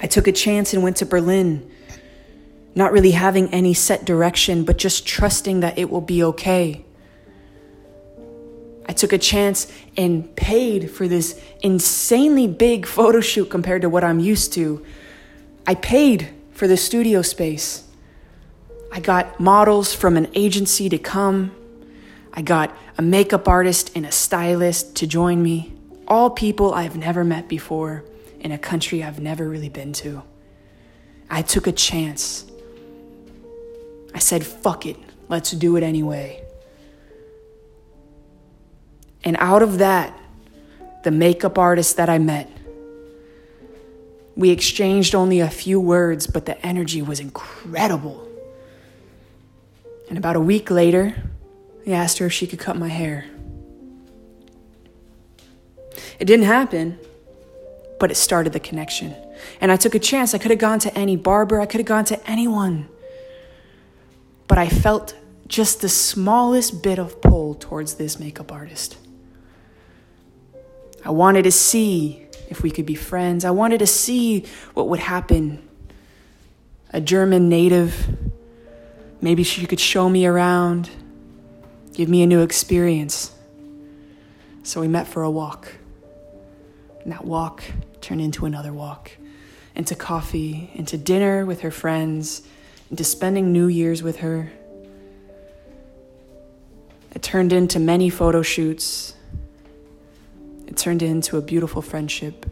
I 0.01 0.07
took 0.07 0.27
a 0.27 0.33
chance 0.33 0.74
and 0.74 0.83
went 0.83 0.97
to 0.97 1.05
Berlin 1.05 1.71
not 2.75 2.91
really 2.91 3.12
having 3.12 3.47
any 3.53 3.74
set 3.74 4.03
direction, 4.03 4.65
but 4.65 4.77
just 4.77 5.07
trusting 5.07 5.62
that 5.62 5.77
it 5.77 5.89
will 5.89 6.01
be 6.01 6.21
okay. 6.24 6.83
I 8.85 8.91
took 8.91 9.13
a 9.13 9.17
chance 9.17 9.71
and 9.95 10.35
paid 10.35 10.91
for 10.91 11.07
this 11.07 11.41
insanely 11.63 12.47
big 12.47 12.85
photo 12.85 13.21
shoot 13.21 13.50
compared 13.50 13.83
to 13.83 13.89
what 13.89 14.03
I'm 14.03 14.19
used 14.19 14.51
to. 14.53 14.85
I 15.65 15.75
paid 15.75 16.33
for 16.55 16.67
the 16.67 16.77
studio 16.77 17.21
space. 17.21 17.83
I 18.91 19.01
got 19.01 19.39
models 19.41 19.93
from 19.93 20.15
an 20.15 20.29
agency 20.33 20.88
to 20.88 20.97
come. 20.97 21.53
I 22.33 22.41
got 22.41 22.75
a 22.97 23.01
makeup 23.01 23.47
artist 23.47 23.91
and 23.93 24.05
a 24.05 24.12
stylist 24.12 24.95
to 24.95 25.05
join 25.05 25.43
me. 25.43 25.74
All 26.07 26.29
people 26.29 26.74
I've 26.74 26.95
never 26.95 27.25
met 27.25 27.50
before 27.50 28.05
in 28.39 28.53
a 28.53 28.57
country 28.57 29.03
I've 29.03 29.19
never 29.19 29.50
really 29.50 29.67
been 29.67 29.91
to. 29.93 30.24
I 31.29 31.41
took 31.41 31.67
a 31.67 31.74
chance. 31.74 32.45
I 34.13 34.19
said, 34.19 34.45
fuck 34.45 34.85
it, 34.85 34.95
let's 35.27 35.51
do 35.51 35.75
it 35.75 35.83
anyway. 35.83 36.41
And 39.25 39.35
out 39.39 39.62
of 39.62 39.79
that, 39.79 40.17
the 41.03 41.12
makeup 41.12 41.57
artist 41.57 41.97
that 41.97 42.09
I 42.09 42.17
met, 42.17 42.50
we 44.36 44.50
exchanged 44.50 45.15
only 45.15 45.39
a 45.39 45.50
few 45.50 45.80
words, 45.80 46.27
but 46.27 46.46
the 46.46 46.63
energy 46.65 47.01
was 47.01 47.20
incredible. 47.20 48.27
And 50.10 50.18
about 50.18 50.36
a 50.36 50.42
week 50.42 50.70
later, 50.70 51.15
I 51.88 51.92
asked 51.92 52.18
her 52.20 52.27
if 52.27 52.34
she 52.34 52.48
could 52.48 52.60
cut 52.60 52.77
my 52.77 52.89
hair. 52.89 53.25
It 56.20 56.25
didn't 56.25 56.46
happen, 56.46 57.00
but 58.00 58.12
it 58.12 58.15
started 58.15 58.54
the 58.54 58.60
connection. 58.60 59.15
And 59.62 59.72
I 59.72 59.77
took 59.77 59.96
a 59.96 60.00
chance. 60.00 60.34
I 60.34 60.38
could 60.38 60.51
have 60.51 60.60
gone 60.60 60.80
to 60.80 60.98
any 60.98 61.15
barber, 61.15 61.62
I 61.62 61.65
could 61.65 61.80
have 61.80 61.88
gone 61.88 62.06
to 62.06 62.30
anyone 62.30 62.89
but 64.48 64.58
I 64.58 64.70
felt 64.70 65.15
just 65.48 65.82
the 65.82 65.89
smallest 65.89 66.84
bit 66.84 67.00
of 67.00 67.22
pull 67.22 67.56
towards 67.56 67.96
this 67.96 68.20
makeup 68.20 68.51
artist. 68.51 68.98
I 71.04 71.12
wanted 71.12 71.44
to 71.44 71.51
see 71.51 72.25
if 72.55 72.63
we 72.63 72.71
could 72.71 72.85
be 72.85 72.95
friends. 72.95 73.45
I 73.45 73.51
wanted 73.51 73.79
to 73.79 73.88
see 73.88 74.45
what 74.74 74.89
would 74.89 75.00
happen. 75.00 75.62
A 76.91 77.01
German 77.01 77.50
native, 77.50 78.07
maybe 79.21 79.43
she 79.43 79.65
could 79.65 79.79
show 79.79 80.07
me 80.09 80.25
around, 80.25 80.89
give 81.93 82.07
me 82.07 82.24
a 82.24 82.27
new 82.27 82.41
experience. 82.41 83.33
So 84.63 84.81
we 84.81 84.88
met 84.88 85.07
for 85.07 85.24
a 85.24 85.29
walk. 85.29 85.75
And 87.03 87.12
that 87.12 87.25
walk 87.25 87.63
turned 88.01 88.21
into 88.21 88.45
another 88.45 88.71
walk, 88.71 89.12
into 89.75 89.95
coffee, 89.95 90.71
into 90.74 90.97
dinner 90.97 91.45
with 91.45 91.62
her 91.62 91.71
friends 91.71 92.41
into 92.91 93.03
spending 93.03 93.51
New 93.51 93.67
Year's 93.67 94.03
with 94.03 94.17
her. 94.17 94.51
It 97.13 97.21
turned 97.21 97.53
into 97.53 97.80
many 97.80 98.10
photo 98.10 98.41
shoots. 98.41 99.14
It 100.75 100.79
turned 100.79 101.01
into 101.01 101.38
a 101.38 101.41
beautiful 101.41 101.81
friendship. 101.81 102.45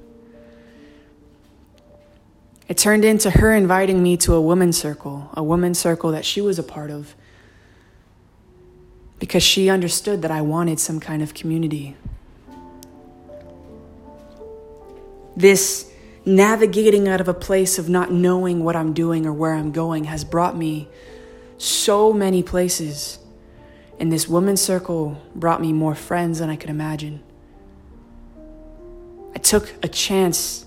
It 2.69 2.77
turned 2.77 3.03
into 3.03 3.29
her 3.29 3.53
inviting 3.53 4.01
me 4.01 4.15
to 4.15 4.33
a 4.33 4.39
women's 4.39 4.77
circle, 4.77 5.29
a 5.33 5.43
women's 5.43 5.77
circle 5.77 6.13
that 6.13 6.23
she 6.23 6.39
was 6.39 6.57
a 6.57 6.63
part 6.63 6.89
of, 6.89 7.15
because 9.19 9.43
she 9.43 9.69
understood 9.69 10.21
that 10.21 10.31
I 10.31 10.39
wanted 10.39 10.79
some 10.79 11.01
kind 11.01 11.21
of 11.21 11.33
community. 11.33 11.97
This 15.36 15.91
navigating 16.25 17.09
out 17.09 17.19
of 17.19 17.27
a 17.27 17.33
place 17.33 17.77
of 17.77 17.89
not 17.89 18.09
knowing 18.09 18.63
what 18.63 18.77
I'm 18.77 18.93
doing 18.93 19.25
or 19.25 19.33
where 19.33 19.53
I'm 19.53 19.73
going 19.73 20.05
has 20.05 20.23
brought 20.23 20.55
me 20.55 20.88
so 21.57 22.13
many 22.13 22.41
places. 22.41 23.19
And 23.99 24.13
this 24.13 24.29
women's 24.29 24.62
circle 24.62 25.21
brought 25.36 25.59
me 25.59 25.73
more 25.73 25.93
friends 25.93 26.39
than 26.39 26.49
I 26.49 26.55
could 26.55 26.69
imagine. 26.69 27.21
Took 29.54 29.72
a 29.84 29.88
chance. 29.88 30.66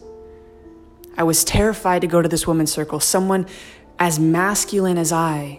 I 1.19 1.25
was 1.25 1.43
terrified 1.43 2.03
to 2.03 2.07
go 2.07 2.23
to 2.23 2.29
this 2.29 2.47
woman's 2.47 2.71
circle. 2.71 3.01
Someone 3.01 3.47
as 3.99 4.21
masculine 4.21 4.97
as 4.97 5.11
I, 5.11 5.59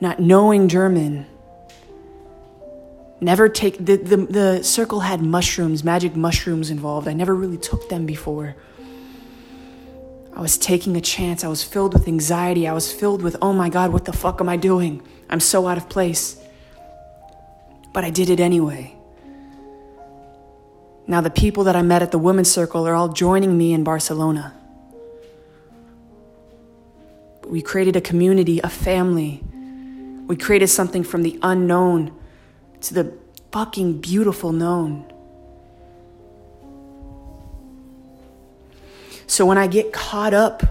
not 0.00 0.20
knowing 0.20 0.68
German, 0.68 1.26
Never 3.20 3.48
take 3.48 3.84
the, 3.84 3.96
the, 3.96 4.16
the 4.16 4.62
circle 4.62 5.00
had 5.00 5.22
mushrooms, 5.22 5.82
magic 5.82 6.14
mushrooms 6.14 6.70
involved. 6.70 7.08
I 7.08 7.14
never 7.14 7.34
really 7.34 7.58
took 7.58 7.88
them 7.88 8.06
before. 8.06 8.54
I 10.34 10.40
was 10.40 10.56
taking 10.56 10.96
a 10.96 11.00
chance. 11.00 11.42
I 11.42 11.48
was 11.48 11.64
filled 11.64 11.94
with 11.94 12.06
anxiety. 12.06 12.66
I 12.68 12.72
was 12.72 12.92
filled 12.92 13.22
with, 13.22 13.36
oh 13.42 13.52
my 13.52 13.68
God, 13.68 13.92
what 13.92 14.04
the 14.04 14.12
fuck 14.12 14.40
am 14.40 14.48
I 14.48 14.56
doing? 14.56 15.02
I'm 15.30 15.40
so 15.40 15.66
out 15.66 15.78
of 15.78 15.88
place. 15.88 16.40
But 17.92 18.04
I 18.04 18.10
did 18.10 18.30
it 18.30 18.38
anyway. 18.38 18.96
Now, 21.12 21.20
the 21.20 21.28
people 21.28 21.64
that 21.64 21.76
I 21.76 21.82
met 21.82 22.00
at 22.00 22.10
the 22.10 22.16
women's 22.16 22.50
circle 22.50 22.88
are 22.88 22.94
all 22.94 23.08
joining 23.08 23.58
me 23.58 23.74
in 23.74 23.84
Barcelona. 23.84 24.54
We 27.46 27.60
created 27.60 27.96
a 27.96 28.00
community, 28.00 28.60
a 28.64 28.70
family. 28.70 29.42
We 30.26 30.36
created 30.36 30.68
something 30.68 31.04
from 31.04 31.22
the 31.22 31.38
unknown 31.42 32.18
to 32.80 32.94
the 32.94 33.12
fucking 33.50 34.00
beautiful 34.00 34.52
known. 34.52 35.04
So 39.26 39.44
when 39.44 39.58
I 39.58 39.66
get 39.66 39.92
caught 39.92 40.32
up 40.32 40.62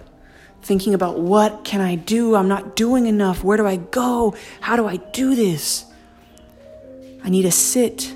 thinking 0.63 0.95
about 0.95 1.19
what 1.19 1.63
can 1.63 1.81
I 1.81 1.93
do? 1.93 2.33
I'm 2.33 2.47
not 2.47 2.75
doing 2.75 3.05
enough. 3.05 3.43
Where 3.43 3.57
do 3.57 3.67
I 3.67 3.75
go? 3.75 4.33
How 4.59 4.75
do 4.75 4.87
I 4.87 4.95
do 4.95 5.35
this? 5.35 5.85
I 7.23 7.29
need 7.29 7.43
to 7.43 7.51
sit. 7.51 8.11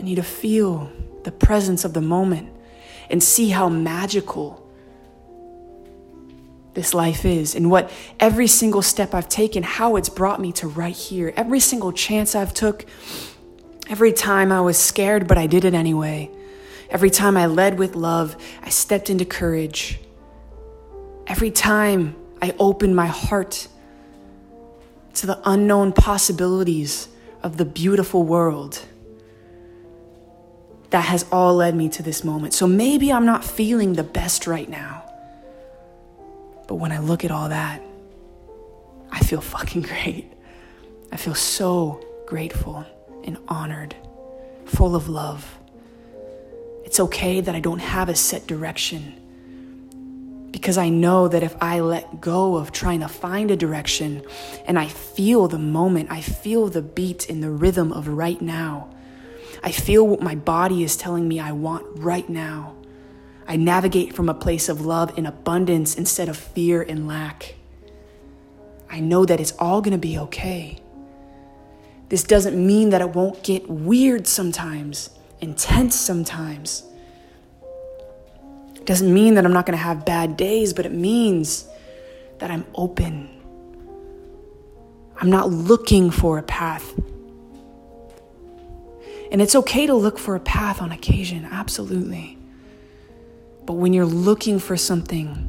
I 0.00 0.02
need 0.02 0.14
to 0.14 0.22
feel 0.22 0.90
the 1.24 1.30
presence 1.30 1.84
of 1.84 1.92
the 1.92 2.00
moment 2.00 2.48
and 3.10 3.22
see 3.22 3.50
how 3.50 3.68
magical 3.68 4.66
this 6.72 6.94
life 6.94 7.26
is 7.26 7.54
and 7.54 7.70
what 7.70 7.92
every 8.18 8.46
single 8.46 8.80
step 8.80 9.12
I've 9.12 9.28
taken, 9.28 9.62
how 9.62 9.96
it's 9.96 10.08
brought 10.08 10.40
me 10.40 10.52
to 10.52 10.68
right 10.68 10.96
here. 10.96 11.34
Every 11.36 11.60
single 11.60 11.92
chance 11.92 12.34
I've 12.34 12.54
took, 12.54 12.86
every 13.90 14.14
time 14.14 14.50
I 14.50 14.62
was 14.62 14.78
scared, 14.78 15.28
but 15.28 15.36
I 15.36 15.46
did 15.46 15.66
it 15.66 15.74
anyway. 15.74 16.30
Every 16.88 17.10
time 17.10 17.36
I 17.36 17.44
led 17.44 17.78
with 17.78 17.94
love, 17.94 18.42
I 18.62 18.70
stepped 18.70 19.10
into 19.10 19.26
courage. 19.26 20.00
Every 21.26 21.50
time 21.50 22.16
I 22.40 22.54
opened 22.58 22.96
my 22.96 23.08
heart 23.08 23.68
to 25.12 25.26
the 25.26 25.38
unknown 25.44 25.92
possibilities 25.92 27.08
of 27.42 27.58
the 27.58 27.66
beautiful 27.66 28.22
world. 28.22 28.86
That 30.90 31.04
has 31.04 31.24
all 31.30 31.54
led 31.54 31.74
me 31.74 31.88
to 31.90 32.02
this 32.02 32.24
moment. 32.24 32.52
So 32.52 32.66
maybe 32.66 33.12
I'm 33.12 33.26
not 33.26 33.44
feeling 33.44 33.94
the 33.94 34.02
best 34.02 34.46
right 34.46 34.68
now. 34.68 35.04
But 36.66 36.76
when 36.76 36.92
I 36.92 36.98
look 36.98 37.24
at 37.24 37.30
all 37.30 37.48
that, 37.48 37.82
I 39.10 39.20
feel 39.20 39.40
fucking 39.40 39.82
great. 39.92 40.32
I 41.12 41.16
feel 41.16 41.34
so 41.34 42.04
grateful 42.26 42.84
and 43.24 43.38
honored, 43.48 43.94
full 44.66 44.94
of 44.94 45.08
love. 45.08 45.58
It's 46.84 47.00
okay 47.00 47.40
that 47.40 47.54
I 47.54 47.60
don't 47.60 47.80
have 47.80 48.08
a 48.08 48.14
set 48.14 48.46
direction 48.46 49.20
because 50.50 50.76
I 50.76 50.88
know 50.88 51.28
that 51.28 51.42
if 51.42 51.56
I 51.60 51.80
let 51.80 52.20
go 52.20 52.56
of 52.56 52.72
trying 52.72 53.00
to 53.00 53.08
find 53.08 53.50
a 53.50 53.56
direction 53.56 54.22
and 54.66 54.78
I 54.78 54.88
feel 54.88 55.48
the 55.48 55.58
moment, 55.58 56.10
I 56.10 56.20
feel 56.20 56.68
the 56.68 56.82
beat 56.82 57.30
in 57.30 57.40
the 57.40 57.50
rhythm 57.50 57.92
of 57.92 58.08
right 58.08 58.40
now, 58.40 58.88
I 59.62 59.72
feel 59.72 60.06
what 60.06 60.20
my 60.20 60.34
body 60.34 60.82
is 60.82 60.96
telling 60.96 61.28
me 61.28 61.40
I 61.40 61.52
want 61.52 61.86
right 61.98 62.28
now. 62.28 62.74
I 63.46 63.56
navigate 63.56 64.14
from 64.14 64.28
a 64.28 64.34
place 64.34 64.68
of 64.68 64.86
love 64.86 65.16
and 65.16 65.26
abundance 65.26 65.96
instead 65.96 66.28
of 66.28 66.36
fear 66.36 66.82
and 66.82 67.08
lack. 67.08 67.56
I 68.88 69.00
know 69.00 69.24
that 69.24 69.40
it's 69.40 69.52
all 69.52 69.80
going 69.80 69.92
to 69.92 69.98
be 69.98 70.18
okay. 70.18 70.80
This 72.08 72.24
doesn't 72.24 72.56
mean 72.56 72.90
that 72.90 73.00
it 73.00 73.10
won't 73.10 73.42
get 73.42 73.68
weird 73.68 74.26
sometimes, 74.26 75.10
intense 75.40 75.94
sometimes. 75.94 76.84
It 78.74 78.84
doesn't 78.84 79.12
mean 79.12 79.34
that 79.34 79.44
I'm 79.44 79.52
not 79.52 79.66
going 79.66 79.78
to 79.78 79.82
have 79.82 80.04
bad 80.04 80.36
days, 80.36 80.72
but 80.72 80.86
it 80.86 80.92
means 80.92 81.68
that 82.38 82.50
I'm 82.50 82.66
open. 82.74 83.28
I'm 85.20 85.30
not 85.30 85.50
looking 85.50 86.10
for 86.10 86.38
a 86.38 86.42
path. 86.42 86.94
And 89.30 89.40
it's 89.40 89.54
okay 89.54 89.86
to 89.86 89.94
look 89.94 90.18
for 90.18 90.34
a 90.34 90.40
path 90.40 90.82
on 90.82 90.90
occasion, 90.90 91.44
absolutely. 91.44 92.36
But 93.64 93.74
when 93.74 93.92
you're 93.92 94.04
looking 94.04 94.58
for 94.58 94.76
something 94.76 95.46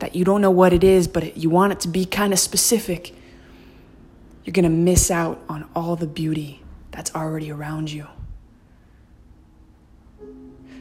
that 0.00 0.16
you 0.16 0.24
don't 0.24 0.40
know 0.40 0.50
what 0.50 0.72
it 0.72 0.82
is, 0.82 1.06
but 1.06 1.36
you 1.36 1.48
want 1.48 1.72
it 1.72 1.80
to 1.80 1.88
be 1.88 2.04
kind 2.04 2.32
of 2.32 2.38
specific, 2.38 3.14
you're 4.44 4.52
going 4.52 4.64
to 4.64 4.68
miss 4.68 5.10
out 5.10 5.40
on 5.48 5.68
all 5.74 5.96
the 5.96 6.06
beauty 6.06 6.62
that's 6.90 7.14
already 7.14 7.50
around 7.50 7.90
you. 7.90 8.06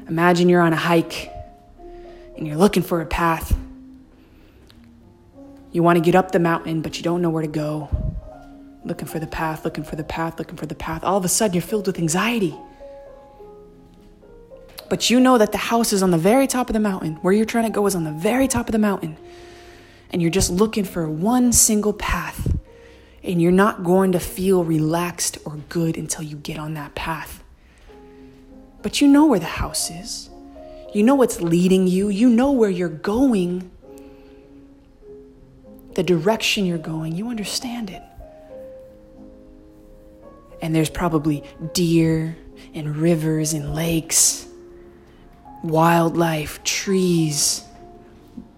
Imagine 0.08 0.50
you're 0.50 0.62
on 0.62 0.74
a 0.74 0.78
hike 0.78 1.32
and 2.38 2.48
you're 2.48 2.58
looking 2.58 2.84
for 2.84 3.02
a 3.02 3.06
path. 3.06 3.56
You 5.72 5.84
want 5.84 5.98
to 5.98 6.02
get 6.02 6.16
up 6.16 6.32
the 6.32 6.40
mountain, 6.40 6.82
but 6.82 6.98
you 6.98 7.04
don't 7.04 7.22
know 7.22 7.30
where 7.30 7.42
to 7.42 7.48
go. 7.48 8.15
Looking 8.86 9.08
for 9.08 9.20
the 9.20 9.28
path, 9.28 9.66
looking 9.66 9.84
for 9.84 9.96
the 9.96 10.04
path, 10.04 10.38
looking 10.40 10.58
for 10.58 10.68
the 10.68 10.76
path. 10.76 11.04
All 11.04 11.18
of 11.18 11.26
a 11.26 11.28
sudden, 11.28 11.56
you're 11.56 11.62
filled 11.62 11.88
with 11.88 11.98
anxiety. 11.98 12.56
But 14.90 15.10
you 15.10 15.20
know 15.20 15.38
that 15.38 15.52
the 15.52 15.58
house 15.58 15.92
is 15.92 16.04
on 16.04 16.12
the 16.12 16.18
very 16.18 16.46
top 16.46 16.70
of 16.70 16.74
the 16.74 16.80
mountain. 16.80 17.16
Where 17.16 17.34
you're 17.34 17.46
trying 17.46 17.66
to 17.66 17.72
go 17.72 17.86
is 17.88 17.96
on 17.96 18.04
the 18.04 18.12
very 18.12 18.48
top 18.48 18.68
of 18.68 18.72
the 18.72 18.78
mountain. 18.78 19.18
And 20.12 20.22
you're 20.22 20.32
just 20.32 20.52
looking 20.52 20.84
for 20.84 21.10
one 21.10 21.52
single 21.52 21.94
path. 21.94 22.56
And 23.24 23.42
you're 23.42 23.52
not 23.52 23.84
going 23.84 24.12
to 24.12 24.20
feel 24.20 24.64
relaxed 24.64 25.40
or 25.46 25.58
good 25.70 25.98
until 25.98 26.24
you 26.24 26.36
get 26.36 26.60
on 26.60 26.76
that 26.76 26.94
path. 26.94 27.44
But 28.84 29.02
you 29.02 29.08
know 29.08 29.26
where 29.26 29.40
the 29.40 29.46
house 29.46 29.90
is. 29.90 30.30
You 30.94 31.02
know 31.02 31.16
what's 31.16 31.42
leading 31.42 31.88
you. 31.88 32.10
You 32.10 32.30
know 32.30 32.52
where 32.52 32.70
you're 32.70 32.88
going. 32.88 33.72
The 35.96 36.04
direction 36.04 36.68
you're 36.68 36.78
going. 36.78 37.16
You 37.16 37.30
understand 37.30 37.90
it. 37.90 38.04
And 40.62 40.74
there's 40.74 40.90
probably 40.90 41.44
deer 41.74 42.38
and 42.74 42.96
rivers 42.96 43.54
and 43.54 43.76
lakes, 43.76 44.48
wildlife, 45.64 46.64
trees, 46.64 47.64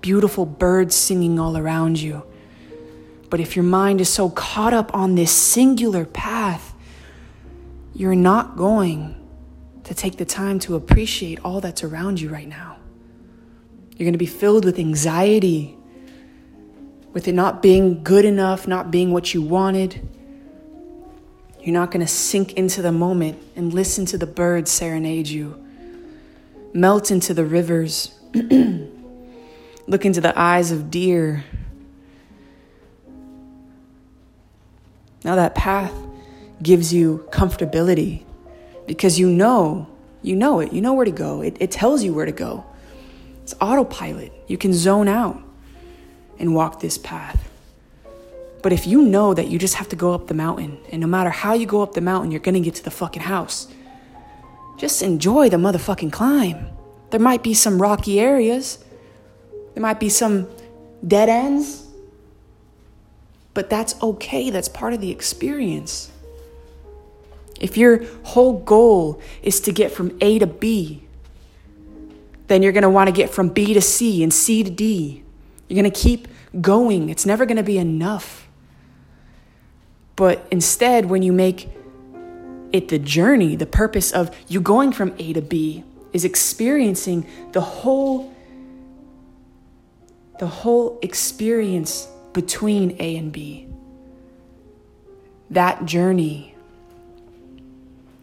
beautiful 0.01 0.45
birds 0.45 0.95
singing 0.95 1.39
all 1.39 1.57
around 1.57 1.99
you. 1.99 2.23
But 3.29 3.39
if 3.39 3.55
your 3.55 3.63
mind 3.63 3.99
is 3.99 4.09
so 4.09 4.29
caught 4.29 4.73
up 4.73 4.93
on 4.95 5.15
this 5.15 5.31
singular 5.31 6.05
path, 6.05 6.73
you're 7.93 8.15
not 8.15 8.55
going 8.55 9.15
to 9.83 9.93
take 9.93 10.17
the 10.17 10.25
time 10.25 10.59
to 10.59 10.75
appreciate 10.75 11.39
all 11.43 11.59
that's 11.61 11.83
around 11.83 12.21
you 12.21 12.29
right 12.29 12.47
now. 12.47 12.77
You're 13.91 14.05
going 14.05 14.13
to 14.13 14.19
be 14.19 14.25
filled 14.25 14.63
with 14.63 14.77
anxiety, 14.77 15.75
with 17.11 17.27
it 17.27 17.33
not 17.33 17.61
being 17.61 18.03
good 18.03 18.25
enough, 18.25 18.67
not 18.67 18.91
being 18.91 19.11
what 19.11 19.33
you 19.33 19.41
wanted. 19.41 20.07
You're 21.67 21.73
not 21.73 21.91
going 21.91 21.99
to 21.99 22.09
sink 22.09 22.53
into 22.53 22.81
the 22.81 22.93
moment 22.93 23.43
and 23.57 23.73
listen 23.73 24.05
to 24.05 24.17
the 24.17 24.25
birds 24.25 24.71
serenade 24.71 25.27
you, 25.27 25.61
melt 26.71 27.11
into 27.11 27.33
the 27.33 27.43
rivers, 27.43 28.17
look 28.33 30.05
into 30.05 30.21
the 30.21 30.31
eyes 30.39 30.71
of 30.71 30.89
deer. 30.89 31.43
Now, 35.25 35.35
that 35.35 35.55
path 35.55 35.91
gives 36.63 36.93
you 36.93 37.27
comfortability 37.31 38.23
because 38.85 39.19
you 39.19 39.29
know, 39.29 39.89
you 40.21 40.37
know 40.37 40.61
it, 40.61 40.71
you 40.71 40.79
know 40.79 40.93
where 40.93 41.03
to 41.03 41.11
go. 41.11 41.41
It, 41.41 41.57
it 41.59 41.69
tells 41.69 42.01
you 42.01 42.13
where 42.13 42.25
to 42.25 42.31
go. 42.31 42.63
It's 43.43 43.53
autopilot. 43.59 44.31
You 44.47 44.57
can 44.57 44.73
zone 44.73 45.09
out 45.09 45.43
and 46.39 46.55
walk 46.55 46.79
this 46.79 46.97
path. 46.97 47.51
But 48.61 48.73
if 48.73 48.87
you 48.87 49.01
know 49.01 49.33
that 49.33 49.47
you 49.47 49.59
just 49.59 49.75
have 49.75 49.89
to 49.89 49.95
go 49.95 50.13
up 50.13 50.27
the 50.27 50.33
mountain, 50.33 50.79
and 50.91 51.01
no 51.01 51.07
matter 51.07 51.29
how 51.29 51.53
you 51.53 51.65
go 51.65 51.81
up 51.81 51.93
the 51.93 52.01
mountain, 52.01 52.31
you're 52.31 52.39
gonna 52.39 52.59
get 52.59 52.75
to 52.75 52.83
the 52.83 52.91
fucking 52.91 53.23
house, 53.23 53.67
just 54.77 55.01
enjoy 55.01 55.49
the 55.49 55.57
motherfucking 55.57 56.11
climb. 56.11 56.67
There 57.09 57.19
might 57.19 57.43
be 57.43 57.53
some 57.53 57.81
rocky 57.81 58.19
areas, 58.19 58.83
there 59.73 59.81
might 59.81 59.99
be 59.99 60.09
some 60.09 60.47
dead 61.05 61.29
ends, 61.29 61.87
but 63.53 63.69
that's 63.69 63.99
okay. 64.01 64.49
That's 64.49 64.69
part 64.69 64.93
of 64.93 65.01
the 65.01 65.11
experience. 65.11 66.11
If 67.59 67.77
your 67.77 68.05
whole 68.23 68.59
goal 68.59 69.21
is 69.41 69.59
to 69.61 69.71
get 69.71 69.91
from 69.91 70.17
A 70.21 70.39
to 70.39 70.47
B, 70.47 71.03
then 72.47 72.61
you're 72.61 72.71
want 72.89 73.07
to 73.07 73.11
get 73.11 73.29
from 73.29 73.49
B 73.49 73.73
to 73.73 73.81
C 73.81 74.23
and 74.23 74.33
C 74.33 74.63
to 74.63 74.69
D. 74.69 75.23
You're 75.67 75.75
to 75.91 75.99
keep 75.99 76.27
going. 76.61 77.09
It's 77.09 77.25
never 77.25 77.45
to 77.57 77.63
be 77.63 77.77
enough. 77.77 78.46
But 80.17 80.45
instead, 80.51 81.05
when 81.05 81.23
you 81.23 81.31
make 81.31 81.69
it 82.73 82.89
the 82.89 82.99
journey, 82.99 83.55
the 83.55 83.65
purpose 83.65 84.11
of 84.11 84.35
you 84.49 84.59
going 84.59 84.91
from 84.91 85.15
A 85.19 85.31
to 85.31 85.41
B 85.41 85.85
is 86.11 86.25
experiencing 86.25 87.25
the 87.53 87.61
whole 87.61 88.33
the 90.39 90.47
whole 90.47 90.99
experience 91.01 92.07
between 92.33 92.95
A 92.99 93.15
and 93.15 93.31
B. 93.31 93.67
That 95.49 95.85
journey 95.85 96.55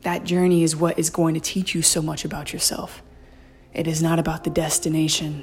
that 0.03 0.25
journey 0.25 0.63
is 0.63 0.77
what 0.77 0.99
is 0.99 1.09
going 1.11 1.35
to 1.35 1.41
teach 1.41 1.75
you 1.75 1.81
so 1.81 2.03
much 2.03 2.25
about 2.27 2.53
yourself. 2.53 3.03
It 3.73 3.87
is 3.87 4.03
not 4.03 4.19
about 4.19 4.45
the 4.45 4.51
destination. 4.51 5.43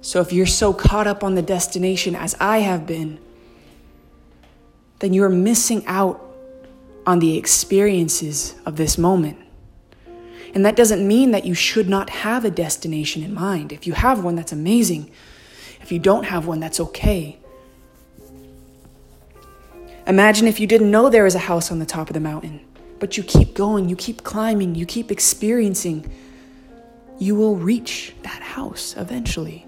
So 0.00 0.20
if 0.20 0.32
you're 0.32 0.46
so 0.46 0.72
caught 0.72 1.06
up 1.08 1.24
on 1.24 1.34
the 1.34 1.42
destination 1.42 2.14
as 2.14 2.36
I 2.38 2.58
have 2.58 2.86
been, 2.86 3.18
then 5.04 5.12
you're 5.12 5.28
missing 5.28 5.84
out 5.86 6.18
on 7.06 7.18
the 7.18 7.36
experiences 7.36 8.54
of 8.64 8.76
this 8.76 8.96
moment. 8.96 9.36
And 10.54 10.64
that 10.64 10.76
doesn't 10.76 11.06
mean 11.06 11.32
that 11.32 11.44
you 11.44 11.52
should 11.52 11.90
not 11.90 12.08
have 12.08 12.46
a 12.46 12.50
destination 12.50 13.22
in 13.22 13.34
mind. 13.34 13.70
If 13.70 13.86
you 13.86 13.92
have 13.92 14.24
one, 14.24 14.34
that's 14.34 14.52
amazing. 14.52 15.10
If 15.82 15.92
you 15.92 15.98
don't 15.98 16.24
have 16.24 16.46
one, 16.46 16.58
that's 16.58 16.80
okay. 16.80 17.38
Imagine 20.06 20.48
if 20.48 20.58
you 20.58 20.66
didn't 20.66 20.90
know 20.90 21.10
there 21.10 21.24
was 21.24 21.34
a 21.34 21.40
house 21.40 21.70
on 21.70 21.80
the 21.80 21.86
top 21.86 22.08
of 22.08 22.14
the 22.14 22.20
mountain, 22.20 22.60
but 22.98 23.18
you 23.18 23.22
keep 23.22 23.52
going, 23.52 23.90
you 23.90 23.96
keep 23.96 24.24
climbing, 24.24 24.74
you 24.74 24.86
keep 24.86 25.10
experiencing. 25.10 26.10
You 27.18 27.34
will 27.34 27.56
reach 27.56 28.14
that 28.22 28.40
house 28.40 28.94
eventually. 28.96 29.66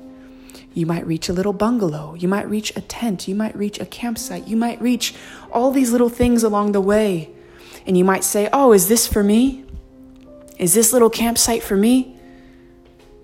You 0.76 0.86
might 0.86 1.06
reach 1.06 1.28
a 1.28 1.32
little 1.32 1.52
bungalow. 1.52 2.14
You 2.14 2.28
might 2.28 2.48
reach 2.48 2.76
a 2.76 2.80
tent. 2.80 3.26
You 3.26 3.34
might 3.34 3.56
reach 3.56 3.80
a 3.80 3.86
campsite. 3.86 4.46
You 4.46 4.56
might 4.56 4.80
reach 4.80 5.14
all 5.50 5.70
these 5.70 5.90
little 5.90 6.08
things 6.08 6.42
along 6.42 6.72
the 6.72 6.80
way. 6.80 7.30
And 7.86 7.96
you 7.96 8.04
might 8.04 8.24
say, 8.24 8.48
Oh, 8.52 8.72
is 8.72 8.86
this 8.86 9.06
for 9.06 9.22
me? 9.22 9.64
Is 10.58 10.74
this 10.74 10.92
little 10.92 11.10
campsite 11.10 11.62
for 11.62 11.76
me? 11.76 12.16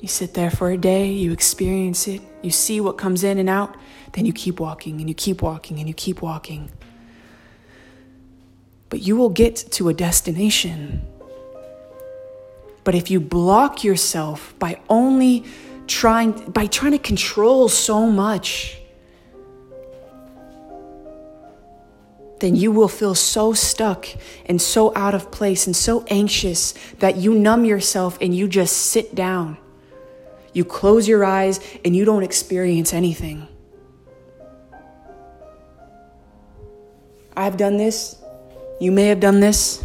You 0.01 0.09
sit 0.09 0.35
there 0.35 0.51
for 0.51 0.71
a 0.71 0.77
day, 0.77 1.12
you 1.12 1.31
experience 1.31 2.09
it, 2.09 2.23
you 2.43 2.51
see 2.51 2.81
what 2.81 2.99
comes 2.99 3.23
in 3.23 3.38
and 3.38 3.49
out, 3.49 3.77
then 4.15 4.27
you 4.27 4.33
keep 4.33 4.59
walking 4.59 4.99
and 4.99 5.09
you 5.09 5.15
keep 5.15 5.43
walking 5.43 5.79
and 5.79 5.87
you 5.87 5.95
keep 5.95 6.21
walking 6.23 6.71
but 8.93 9.01
you 9.01 9.17
will 9.17 9.31
get 9.31 9.57
to 9.57 9.88
a 9.88 9.95
destination. 9.95 11.01
But 12.85 12.95
if 12.95 13.11
you 13.11 13.21
block 13.21 13.83
yourself 13.83 14.55
by 14.59 14.81
only 14.87 15.47
trying 15.87 16.33
by 16.51 16.66
trying 16.66 16.92
to 16.92 16.99
control 16.99 17.68
so 17.68 18.07
much, 18.07 18.79
then 22.40 22.57
you 22.57 22.73
will 22.73 22.88
feel 22.88 23.14
so 23.14 23.53
stuck 23.53 24.07
and 24.47 24.61
so 24.61 24.95
out 24.97 25.14
of 25.14 25.31
place 25.31 25.66
and 25.66 25.77
so 25.77 26.05
anxious 26.09 26.75
that 26.99 27.16
you 27.16 27.35
numb 27.35 27.64
yourself 27.64 28.18
and 28.21 28.35
you 28.35 28.49
just 28.49 28.77
sit 28.77 29.14
down. 29.14 29.59
You 30.53 30.64
close 30.64 31.09
your 31.09 31.25
eyes 31.25 31.61
and 31.85 31.97
you 31.97 32.05
don't 32.05 32.23
experience 32.23 32.92
anything. 32.92 33.49
I've 37.35 37.57
done 37.57 37.79
this 37.79 38.23
you 38.83 38.90
may 38.90 39.07
have 39.07 39.21
done 39.21 39.38
this. 39.38 39.85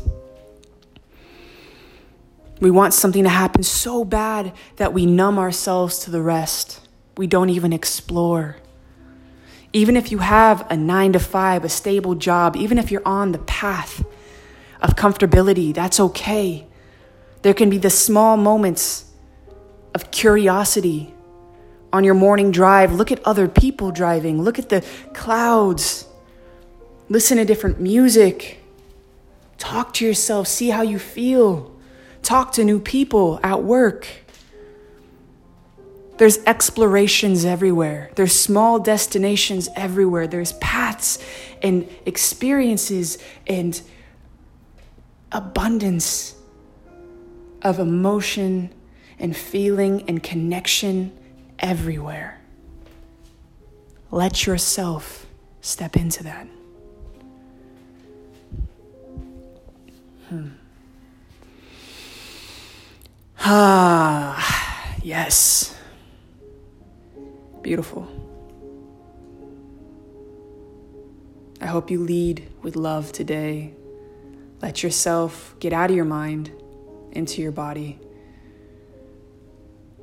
We 2.59 2.71
want 2.71 2.93
something 2.93 3.23
to 3.23 3.29
happen 3.29 3.63
so 3.63 4.03
bad 4.03 4.53
that 4.77 4.93
we 4.93 5.05
numb 5.05 5.37
ourselves 5.37 5.99
to 5.99 6.11
the 6.11 6.21
rest. 6.21 6.81
We 7.15 7.27
don't 7.27 7.49
even 7.49 7.71
explore. 7.71 8.57
Even 9.73 9.95
if 9.95 10.11
you 10.11 10.19
have 10.19 10.65
a 10.71 10.77
nine 10.77 11.13
to 11.13 11.19
five, 11.19 11.63
a 11.63 11.69
stable 11.69 12.15
job, 12.15 12.55
even 12.55 12.77
if 12.77 12.89
you're 12.89 13.07
on 13.07 13.31
the 13.31 13.39
path 13.39 14.03
of 14.81 14.95
comfortability, 14.95 15.73
that's 15.73 15.99
okay. 15.99 16.65
There 17.41 17.53
can 17.53 17.69
be 17.69 17.77
the 17.77 17.89
small 17.89 18.37
moments 18.37 19.05
of 19.93 20.09
curiosity 20.11 21.13
on 21.93 22.03
your 22.03 22.13
morning 22.13 22.51
drive. 22.51 22.93
Look 22.93 23.11
at 23.11 23.23
other 23.25 23.47
people 23.47 23.91
driving, 23.91 24.41
look 24.41 24.59
at 24.59 24.69
the 24.69 24.85
clouds, 25.13 26.05
listen 27.09 27.37
to 27.37 27.45
different 27.45 27.79
music. 27.79 28.59
Talk 29.57 29.93
to 29.95 30.05
yourself, 30.05 30.47
see 30.47 30.69
how 30.69 30.83
you 30.83 30.99
feel. 30.99 31.76
Talk 32.21 32.53
to 32.53 32.63
new 32.63 32.79
people 32.79 33.39
at 33.43 33.63
work. 33.63 34.07
There's 36.17 36.39
explorations 36.45 37.45
everywhere. 37.45 38.11
There's 38.15 38.33
small 38.33 38.79
destinations 38.79 39.69
everywhere. 39.75 40.27
There's 40.27 40.53
paths 40.53 41.19
and 41.61 41.87
experiences 42.05 43.19
and 43.45 43.79
abundance 45.31 46.35
of 47.61 47.79
emotion 47.79 48.73
and 49.19 49.35
feeling 49.35 50.03
and 50.07 50.21
connection 50.21 51.15
everywhere. 51.59 52.39
Let 54.09 54.45
yourself 54.45 55.27
step 55.61 55.95
into 55.95 56.23
that. 56.23 56.47
Hmm. 60.29 60.47
Ah, 63.39 64.95
yes. 65.01 65.75
Beautiful. 67.61 68.07
I 71.61 71.65
hope 71.65 71.89
you 71.91 71.99
lead 71.99 72.47
with 72.61 72.75
love 72.75 73.11
today. 73.11 73.73
Let 74.61 74.83
yourself 74.83 75.55
get 75.59 75.73
out 75.73 75.89
of 75.89 75.95
your 75.95 76.05
mind 76.05 76.51
into 77.11 77.41
your 77.41 77.51
body. 77.51 77.99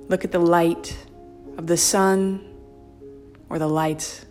Look 0.09 0.25
at 0.25 0.33
the 0.33 0.38
light 0.38 0.97
of 1.57 1.66
the 1.66 1.77
sun 1.77 2.44
or 3.49 3.59
the 3.59 3.68
light 3.68 4.25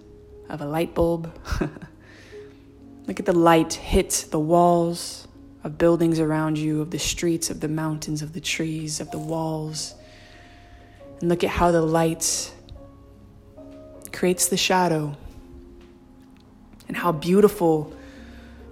of 0.50 0.62
a 0.62 0.66
light 0.66 0.94
bulb. 0.94 1.32
Look 3.08 3.20
at 3.20 3.26
the 3.26 3.34
light 3.34 3.74
hit 3.74 4.28
the 4.32 4.39
walls 4.39 5.28
of 5.63 5.78
buildings 5.78 6.19
around 6.19 6.58
you, 6.58 6.82
of 6.82 6.91
the 6.91 6.99
streets, 6.99 7.49
of 7.49 7.60
the 7.60 7.67
mountains, 7.67 8.21
of 8.21 8.34
the 8.34 8.41
trees, 8.41 8.99
of 8.99 9.10
the 9.12 9.17
walls. 9.17 9.95
And 11.19 11.30
look 11.30 11.43
at 11.43 11.49
how 11.49 11.71
the 11.71 11.82
light 11.82 12.54
creates 14.12 14.47
the 14.47 14.58
shadow 14.58 15.15
and 16.88 16.97
how 16.97 17.12
beautiful 17.12 17.93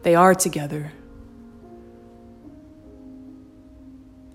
they 0.04 0.16
are 0.16 0.36
together. 0.36 0.92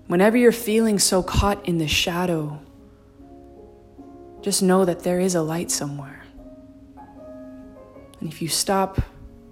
Whenever 0.07 0.37
you're 0.37 0.51
feeling 0.51 0.99
so 0.99 1.21
caught 1.21 1.67
in 1.67 1.77
the 1.77 1.87
shadow, 1.87 2.59
just 4.41 4.63
know 4.63 4.85
that 4.85 5.03
there 5.03 5.19
is 5.19 5.35
a 5.35 5.41
light 5.41 5.69
somewhere. 5.69 6.23
And 8.19 8.29
if 8.29 8.41
you 8.41 8.47
stop 8.47 9.01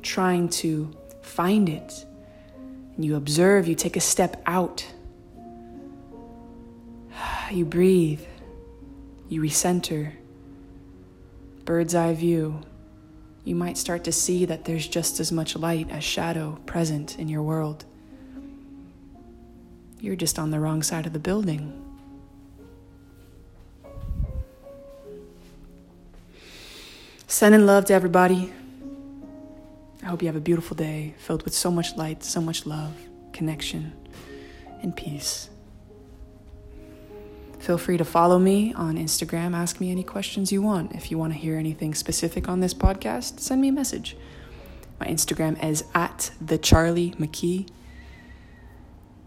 trying 0.01 0.49
to 0.49 0.95
find 1.21 1.67
it 1.69 2.05
you 2.97 3.15
observe, 3.15 3.67
you 3.67 3.75
take 3.75 3.97
a 3.97 4.01
step 4.01 4.41
out, 4.45 4.85
you 7.51 7.65
breathe, 7.65 8.21
you 9.27 9.41
recenter, 9.41 10.13
bird's 11.65 11.93
eye 11.93 12.13
view, 12.13 12.61
you 13.43 13.55
might 13.55 13.77
start 13.77 14.03
to 14.05 14.11
see 14.11 14.45
that 14.45 14.65
there's 14.65 14.87
just 14.87 15.19
as 15.19 15.31
much 15.31 15.55
light 15.55 15.89
as 15.91 16.03
shadow 16.03 16.57
present 16.65 17.19
in 17.19 17.27
your 17.27 17.43
world. 17.43 17.85
You're 19.99 20.15
just 20.15 20.39
on 20.39 20.51
the 20.51 20.59
wrong 20.59 20.81
side 20.83 21.05
of 21.05 21.13
the 21.13 21.19
building. 21.19 21.81
Sending 27.27 27.65
love 27.65 27.85
to 27.85 27.93
everybody. 27.93 28.53
I 30.05 30.09
hope 30.09 30.21
you 30.21 30.27
have 30.27 30.35
a 30.35 30.39
beautiful 30.39 30.77
day 30.77 31.15
filled 31.17 31.41
with 31.41 31.55
so 31.55 31.71
much 31.71 31.97
light, 31.97 32.23
so 32.23 32.39
much 32.39 32.67
love, 32.67 32.93
connection, 33.33 33.91
and 34.83 34.95
peace. 34.95 35.49
Feel 37.57 37.79
free 37.79 37.97
to 37.97 38.05
follow 38.05 38.37
me 38.37 38.71
on 38.75 38.97
Instagram. 38.97 39.55
Ask 39.55 39.79
me 39.79 39.89
any 39.89 40.03
questions 40.03 40.51
you 40.51 40.61
want. 40.61 40.91
If 40.91 41.09
you 41.09 41.17
want 41.17 41.33
to 41.33 41.39
hear 41.39 41.57
anything 41.57 41.95
specific 41.95 42.47
on 42.47 42.59
this 42.59 42.71
podcast, 42.71 43.39
send 43.39 43.61
me 43.61 43.69
a 43.69 43.71
message. 43.71 44.15
My 44.99 45.07
Instagram 45.07 45.61
is 45.63 45.83
at 45.95 46.29
the 46.39 46.59
Charlie 46.59 47.15
McKee. 47.17 47.67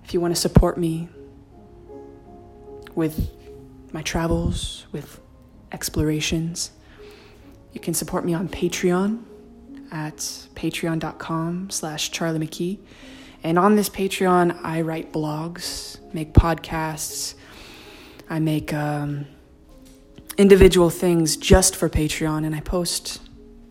If 0.05 0.15
you 0.15 0.21
want 0.21 0.33
to 0.33 0.41
support 0.41 0.79
me 0.79 1.09
with 2.95 3.33
my 3.91 4.03
travels, 4.03 4.87
with 4.93 5.21
explorations, 5.73 6.71
you 7.73 7.81
can 7.81 7.95
support 7.95 8.25
me 8.25 8.33
on 8.33 8.49
Patreon 8.49 9.25
at 9.91 10.17
patreon.com 10.55 11.71
slash 11.71 12.11
Charlie 12.11 12.47
McKee. 12.47 12.79
And 13.43 13.59
on 13.59 13.77
this 13.77 13.89
Patreon, 13.89 14.59
I 14.65 14.81
write 14.81 15.13
blogs, 15.13 15.99
make 16.13 16.33
podcasts, 16.33 17.35
I 18.29 18.41
make 18.41 18.75
um, 18.75 19.27
individual 20.37 20.91
things 20.91 21.37
just 21.37 21.77
for 21.77 21.89
Patreon, 21.89 22.45
and 22.45 22.55
I 22.55 22.61
post, 22.61 23.21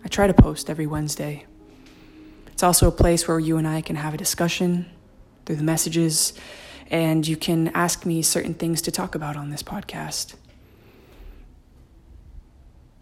I 0.04 0.08
try 0.08 0.28
to 0.28 0.34
post 0.34 0.70
every 0.70 0.88
Wednesday. 0.88 1.46
It's 2.48 2.64
also 2.64 2.88
a 2.88 2.92
place 2.92 3.28
where 3.28 3.40
you 3.40 3.58
and 3.58 3.68
I 3.68 3.82
can 3.82 3.98
have 3.98 4.14
a 4.14 4.18
discussion 4.18 4.88
through 5.46 5.58
the 5.58 5.64
messages, 5.64 6.34
and 6.90 7.28
you 7.28 7.38
can 7.38 7.68
ask 7.70 8.06
me 8.06 8.22
certain 8.22 8.54
things 8.54 8.82
to 8.84 8.92
talk 8.92 9.16
about 9.16 9.36
on 9.36 9.50
this 9.50 9.62
podcast. 9.62 10.36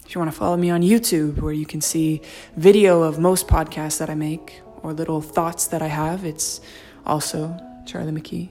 If 0.06 0.14
you 0.14 0.20
want 0.20 0.32
to 0.32 0.38
follow 0.38 0.56
me 0.56 0.70
on 0.70 0.82
YouTube, 0.82 1.42
where 1.42 1.52
you 1.52 1.66
can 1.66 1.82
see 1.82 2.22
video 2.56 3.02
of 3.02 3.18
most 3.18 3.48
podcasts 3.48 3.98
that 3.98 4.10
I 4.10 4.16
make 4.16 4.62
or 4.84 4.94
little 4.94 5.20
thoughts 5.20 5.68
that 5.68 5.82
I 5.82 5.88
have, 5.88 6.24
it's 6.24 6.62
also 7.06 7.58
Charlie 7.88 8.12
McKee. 8.12 8.50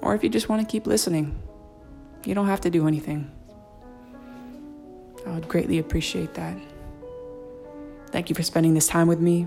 Or 0.00 0.16
if 0.16 0.24
you 0.24 0.28
just 0.28 0.48
want 0.48 0.66
to 0.66 0.70
keep 0.70 0.86
listening, 0.88 1.40
you 2.24 2.34
don't 2.34 2.48
have 2.48 2.60
to 2.62 2.70
do 2.70 2.88
anything. 2.88 3.30
I 5.24 5.30
would 5.30 5.46
greatly 5.46 5.78
appreciate 5.78 6.34
that. 6.34 6.58
Thank 8.08 8.28
you 8.30 8.34
for 8.34 8.42
spending 8.42 8.74
this 8.74 8.88
time 8.88 9.06
with 9.06 9.20
me. 9.20 9.46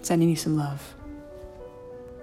Sending 0.00 0.30
you 0.30 0.36
some 0.36 0.56
love. 0.56 0.94